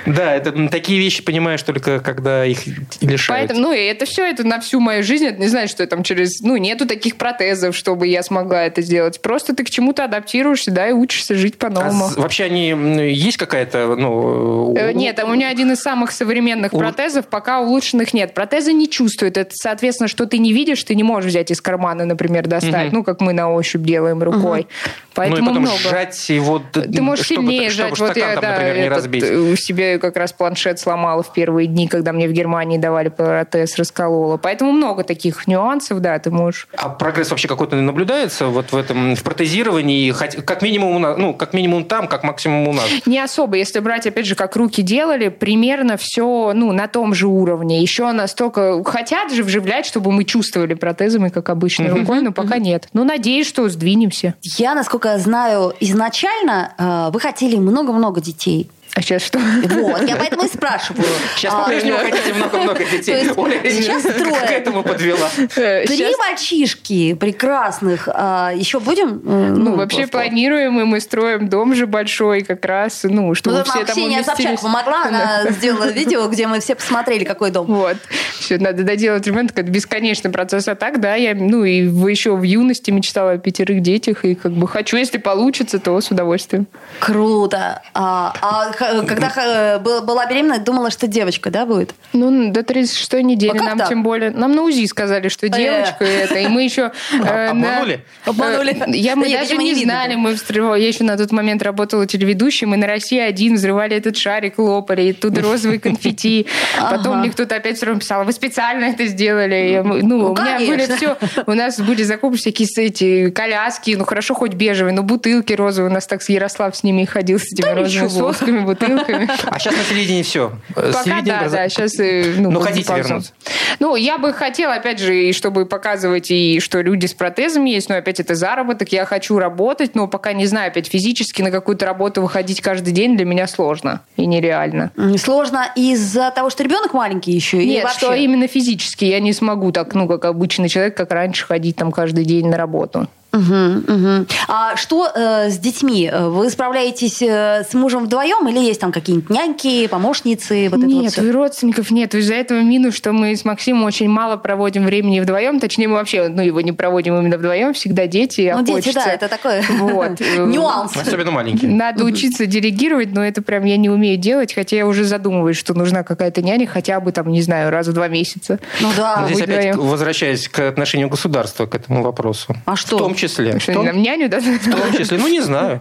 [0.06, 2.66] Да, это такие вещи понимаешь только, когда их
[3.00, 3.48] лишают.
[3.48, 5.26] Поэтому, ну, и это все, это на всю мою жизнь.
[5.26, 6.40] Это не значит, что там через...
[6.40, 9.22] Ну, нету таких протезов, чтобы я смогла это сделать.
[9.22, 12.10] Просто ты к чему-то адаптируешься, да, и учишься жить по-новому.
[12.16, 12.70] А вообще они...
[13.12, 14.74] Есть какая-то, ну...
[14.76, 16.78] Э, нет, у меня один из самых современных у...
[16.78, 18.34] протезов, пока улучшенных нет.
[18.34, 19.36] Протезы не чувствуют.
[19.36, 22.88] Это, соответственно, что ты не видишь, ты не можешь взять из кармана, например, достать.
[22.88, 22.96] Угу.
[22.96, 24.60] Ну, как мы на ощупь делаем рукой.
[24.60, 24.68] Угу.
[25.14, 25.78] Поэтому ну, и потом много.
[25.78, 26.62] сжать его...
[26.72, 27.96] Ты можешь чтобы, сильнее чтобы, сжать.
[27.96, 31.66] Чтобы вот я, там, да, например, не разбить себе как раз планшет сломала в первые
[31.66, 34.36] дни, когда мне в Германии давали протез, расколола.
[34.36, 36.68] Поэтому много таких нюансов, да, ты можешь.
[36.76, 40.12] А прогресс вообще какой-то наблюдается вот в этом, в протезировании,
[40.44, 42.84] как минимум, у нас, ну, как минимум там, как максимум у нас?
[43.06, 43.56] Не особо.
[43.56, 47.82] Если брать, опять же, как руки делали, примерно все, ну, на том же уровне.
[47.82, 52.88] Еще настолько хотят же вживлять, чтобы мы чувствовали протезами, как обычной рукой, но пока нет.
[52.92, 54.34] Ну, надеюсь, что сдвинемся.
[54.42, 58.70] Я, насколько знаю, изначально э, вы хотели много-много детей.
[58.94, 59.38] А сейчас что?
[59.38, 61.06] Вот, я поэтому и спрашиваю.
[61.36, 63.30] Сейчас а, по-прежнему хотите много-много детей.
[63.36, 64.46] Оля сейчас трое.
[64.46, 65.30] к этому подвела.
[65.56, 68.08] Э, Три мальчишки прекрасных.
[68.12, 69.22] А, еще будем?
[69.24, 73.58] Э, ну, ну вообще планируем, и мы строим дом же большой как раз, ну, чтобы
[73.58, 77.66] ну, все там Ксения Собчак помогла, она сделала видео, где мы все посмотрели, какой дом.
[77.66, 77.96] Вот.
[78.38, 80.68] Все, надо доделать ремонт, это бесконечный процесс.
[80.68, 84.52] А так, да, я, ну, и еще в юности мечтала о пятерых детях, и как
[84.52, 86.66] бы хочу, если получится, то с удовольствием.
[86.98, 87.80] Круто.
[87.94, 88.72] А, а
[89.06, 91.94] когда э, была беременна, думала, что девочка, да, будет?
[92.12, 93.58] Ну, до 36 недели.
[93.58, 93.88] А нам так?
[93.88, 94.30] тем более...
[94.30, 95.48] Нам на УЗИ сказали, что э.
[95.50, 96.38] девочка это.
[96.38, 96.92] И мы еще...
[97.22, 98.04] Э, обманули?
[98.24, 98.82] Обманули.
[98.88, 100.14] Я, мы даже не знали.
[100.16, 100.36] Мы
[100.78, 102.66] Я еще на тот момент работала телеведущей.
[102.66, 105.02] Мы на России один взрывали этот шарик, лопали.
[105.02, 106.46] И тут розовые конфетти.
[106.78, 109.82] Потом мне кто-то опять все равно писал, вы специально это сделали.
[109.84, 111.16] Ну, ну, у меня были все...
[111.46, 113.94] У нас были закупки всякие эти коляски.
[113.96, 115.90] Ну, хорошо, хоть бежевые, но бутылки розовые.
[115.90, 119.28] У нас так с Ярослав с ними ходил, с этими розовыми сосками, бутылками.
[119.46, 120.52] А сейчас на телевидении все.
[120.74, 121.98] Пока да, да, сейчас...
[121.98, 123.32] Э, ну, ну хотите вернуться?
[123.78, 127.88] Ну, я бы хотела, опять же, и чтобы показывать, и что люди с протезами есть,
[127.88, 131.86] но опять это заработок, я хочу работать, но пока не знаю, опять физически на какую-то
[131.86, 134.92] работу выходить каждый день для меня сложно и нереально.
[135.18, 137.64] Сложно из-за того, что ребенок маленький еще?
[137.64, 137.98] Нет, вообще?
[137.98, 139.04] что именно физически.
[139.04, 142.56] Я не смогу так, ну, как обычный человек, как раньше, ходить там каждый день на
[142.56, 143.08] работу.
[143.32, 144.26] Угу, угу.
[144.48, 146.10] А что э, с детьми?
[146.12, 150.68] Вы справляетесь э, с мужем вдвоем или есть там какие-нибудь няньки, помощницы?
[150.70, 152.14] Вот нет, вот родственников нет.
[152.14, 155.60] Из-за этого минус, что мы с Максимом очень мало проводим времени вдвоем.
[155.60, 157.72] Точнее, мы вообще ну, его не проводим именно вдвоем.
[157.72, 158.48] Всегда дети.
[158.48, 160.20] А ну, дети, да, это такой вот.
[160.38, 160.94] нюанс.
[160.96, 161.70] Особенно маленькие.
[161.70, 165.72] Надо учиться делегировать, но это прям я не умею делать, хотя я уже задумываюсь, что
[165.72, 168.58] нужна какая-то няня хотя бы там, не знаю, раз в два месяца.
[168.80, 169.24] Ну да.
[169.26, 172.54] Здесь опять возвращаясь к отношению государства к этому вопросу.
[172.66, 172.96] А что?
[172.96, 173.58] В том числе.
[173.58, 174.60] Что, том, нам няню дадут?
[174.62, 175.80] В том числе, ну, не знаю.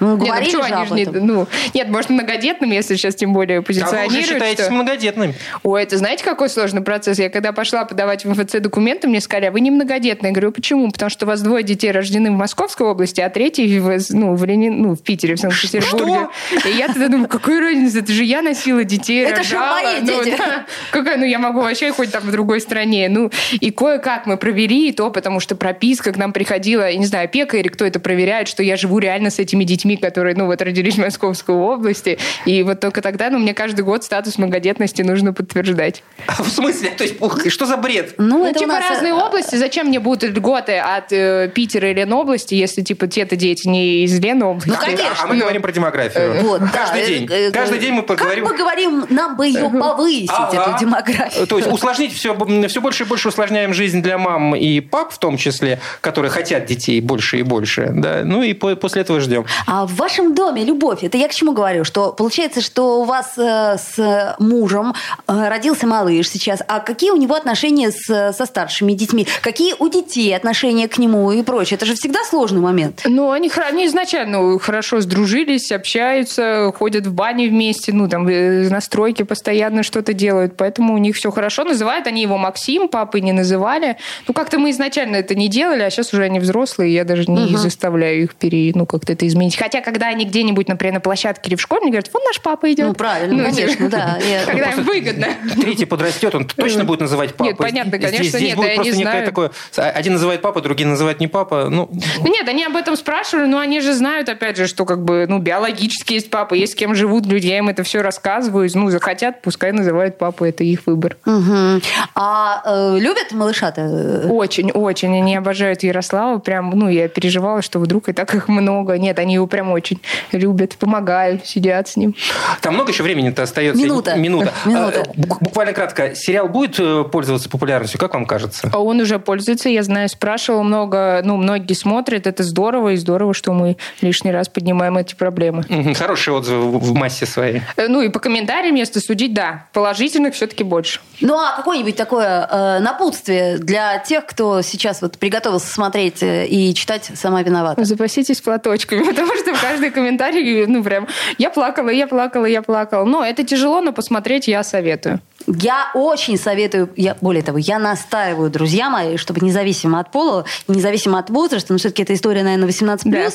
[0.00, 3.62] Ну, говорили нет, ну, они же не, ну, нет, может, многодетными, если сейчас тем более
[3.62, 4.12] позиционируют.
[4.12, 4.72] А вы считаетесь что...
[4.72, 5.34] многодетными?
[5.62, 7.18] Ой, это знаете, какой сложный процесс?
[7.18, 10.30] Я когда пошла подавать в МФЦ документы, мне сказали, а вы не многодетные.
[10.30, 10.90] Я говорю, почему?
[10.90, 14.44] Потому что у вас двое детей рождены в Московской области, а третий в, ну, в,
[14.44, 14.80] Ленин...
[14.80, 16.28] ну, в Питере, в Санкт-Петербурге.
[16.64, 17.98] И я тогда думаю, какой разница?
[17.98, 20.36] Это же я носила детей, Это же мои ну, дети.
[20.38, 20.64] Да.
[20.90, 23.08] Какая, ну, я могу вообще хоть там в другой стране.
[23.10, 27.06] Ну, и кое-как мы провели и то, потому что прописка к нам приходила, я не
[27.06, 30.46] знаю, опека или кто это проверяет, что я живу реально с этими детьми, которые, ну,
[30.46, 32.18] вот родились в Московской области.
[32.44, 36.02] И вот только тогда, ну, мне каждый год статус многодетности нужно подтверждать.
[36.38, 36.90] В смысле?
[36.90, 37.16] То есть,
[37.50, 38.14] что за бред?
[38.18, 38.90] Ну, ну это типа нас...
[38.90, 39.56] разные области.
[39.56, 44.18] Зачем мне будут льготы от э, Питера или Ленобласти, если, типа, те-то дети не из
[44.18, 44.68] Ленобласти?
[44.68, 45.16] Ну, конечно.
[45.22, 46.34] А мы говорим про демографию.
[46.34, 47.06] Э, вот, Каждый да.
[47.06, 47.28] день.
[47.30, 48.44] Э, э, Каждый день мы поговорим...
[48.44, 50.70] Как мы говорим, нам бы ее повысить, ага.
[50.70, 51.46] эту демографию.
[51.46, 52.36] То есть, усложнить все,
[52.68, 56.59] все больше и больше усложняем жизнь для мам и пап в том числе, которые хотят
[56.60, 57.90] хотят детей больше и больше.
[57.94, 58.22] Да?
[58.24, 59.44] Ну и после этого ждем.
[59.66, 61.84] А в вашем доме любовь, это я к чему говорю?
[61.84, 64.94] Что получается, что у вас э, с мужем
[65.26, 69.26] э, родился малыш сейчас, а какие у него отношения с, со старшими детьми?
[69.42, 71.76] Какие у детей отношения к нему и прочее?
[71.76, 73.02] Это же всегда сложный момент.
[73.04, 78.80] Ну, они, они изначально хорошо сдружились, общаются, ходят в бане вместе, ну, там, э, на
[78.80, 81.64] стройке постоянно что-то делают, поэтому у них все хорошо.
[81.64, 83.96] Называют они его Максим, папы не называли.
[84.26, 86.49] Ну, как-то мы изначально это не делали, а сейчас уже они взрослые,
[86.82, 87.56] и я даже не угу.
[87.56, 89.56] заставляю их пере, ну, как-то это изменить.
[89.56, 92.72] Хотя, когда они где-нибудь, например, на площадке или в школе, они говорят, вон наш папа
[92.72, 92.86] идет.
[92.86, 94.18] Ну, правильно, ну, конечно, да.
[94.46, 95.28] Когда им выгодно.
[95.60, 97.48] Третий подрастет, он точно будет называть папой.
[97.48, 99.50] Нет, понятно, конечно, здесь, здесь нет, будет просто не некое такое...
[99.76, 101.68] Один называет папа, другие называют не папа.
[101.70, 101.90] Ну...
[102.24, 105.38] Нет, они об этом спрашивали, но они же знают, опять же, что как бы, ну,
[105.38, 108.68] биологически есть папа, есть с кем живут люди, я им это все рассказываю.
[108.74, 111.16] Ну, захотят, пускай называют папу, это их выбор.
[111.26, 111.80] Угу.
[112.14, 114.26] А э, любят малыша-то?
[114.28, 115.14] Очень, очень.
[115.14, 116.39] Они обожают Ярослава.
[116.40, 118.98] Прям, ну, я переживала, что вдруг и так их много.
[118.98, 120.00] Нет, они его прям очень
[120.32, 122.14] любят, помогают, сидят с ним.
[122.60, 123.82] Там много еще времени-то остается?
[123.82, 124.14] Минута.
[124.16, 124.52] Минута.
[124.64, 125.04] Минута.
[125.06, 126.14] А, буквально кратко.
[126.14, 128.70] Сериал будет э, пользоваться популярностью, как вам кажется?
[128.72, 133.34] А он уже пользуется, я знаю, спрашивал много, ну, многие смотрят, это здорово, и здорово,
[133.34, 135.64] что мы лишний раз поднимаем эти проблемы.
[135.94, 137.62] Хорошие отзывы в массе своей.
[137.76, 139.66] Э, ну, и по комментариям, если судить, да.
[139.72, 141.00] Положительных все-таки больше.
[141.20, 146.74] Ну, а какое-нибудь такое э, напутствие для тех, кто сейчас вот приготовился смотреть э, и
[146.74, 147.84] читать «Сама виновата»?
[147.84, 151.06] Запаситесь платочками, потому что в каждый комментарий, ну, прям,
[151.38, 153.04] я плакала, я плакала, я плакала.
[153.04, 155.20] Но это тяжело, но посмотреть я советую.
[155.46, 161.18] Я очень советую, я, более того, я настаиваю, друзья мои, чтобы независимо от пола, независимо
[161.18, 163.28] от возраста, но все-таки эта история, наверное, 18+, да.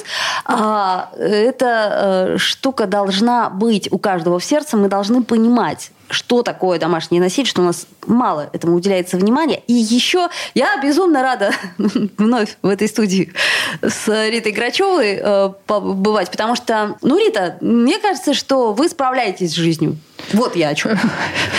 [0.45, 6.79] а, эта э, штука должна быть у каждого в сердце, мы должны понимать, что такое
[6.79, 9.61] домашнее насилие, что у нас мало этому уделяется внимания.
[9.67, 11.51] И еще я безумно рада
[12.17, 13.33] вновь в этой студии
[13.81, 19.55] с Ритой Грачевой э, побывать, потому что, ну, Рита, мне кажется, что вы справляетесь с
[19.55, 19.97] жизнью.
[20.33, 20.97] Вот я о чем.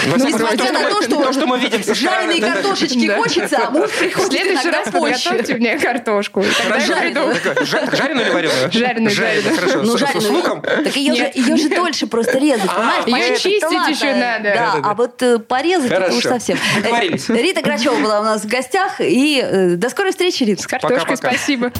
[0.06, 4.70] Несмотря на то, что, то, что мы видим жареные картошечки хочется, а муж приходит Следующий
[4.70, 6.42] раз подготовьте мне картошку.
[6.42, 8.72] Жареную или вареную?
[8.72, 9.56] Жареную, жареную.
[9.56, 10.62] Хорошо, ну, с луком?
[10.62, 13.44] Так ее же, ее же дольше просто резать, а, понимаешь?
[13.44, 14.54] Ее чистить еще надо.
[14.54, 16.58] Да, а вот э, порезать это уж совсем.
[16.76, 17.28] Договорились.
[17.28, 19.00] Рита Грачева была у нас в гостях.
[19.00, 20.62] И э, до скорой встречи, Рита.
[20.62, 21.72] С картошкой спасибо.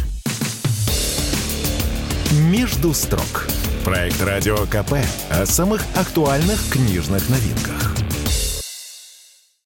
[2.32, 3.46] «Между строк»
[3.86, 4.94] Проект «Радио КП»
[5.30, 8.05] о самых актуальных книжных новинках.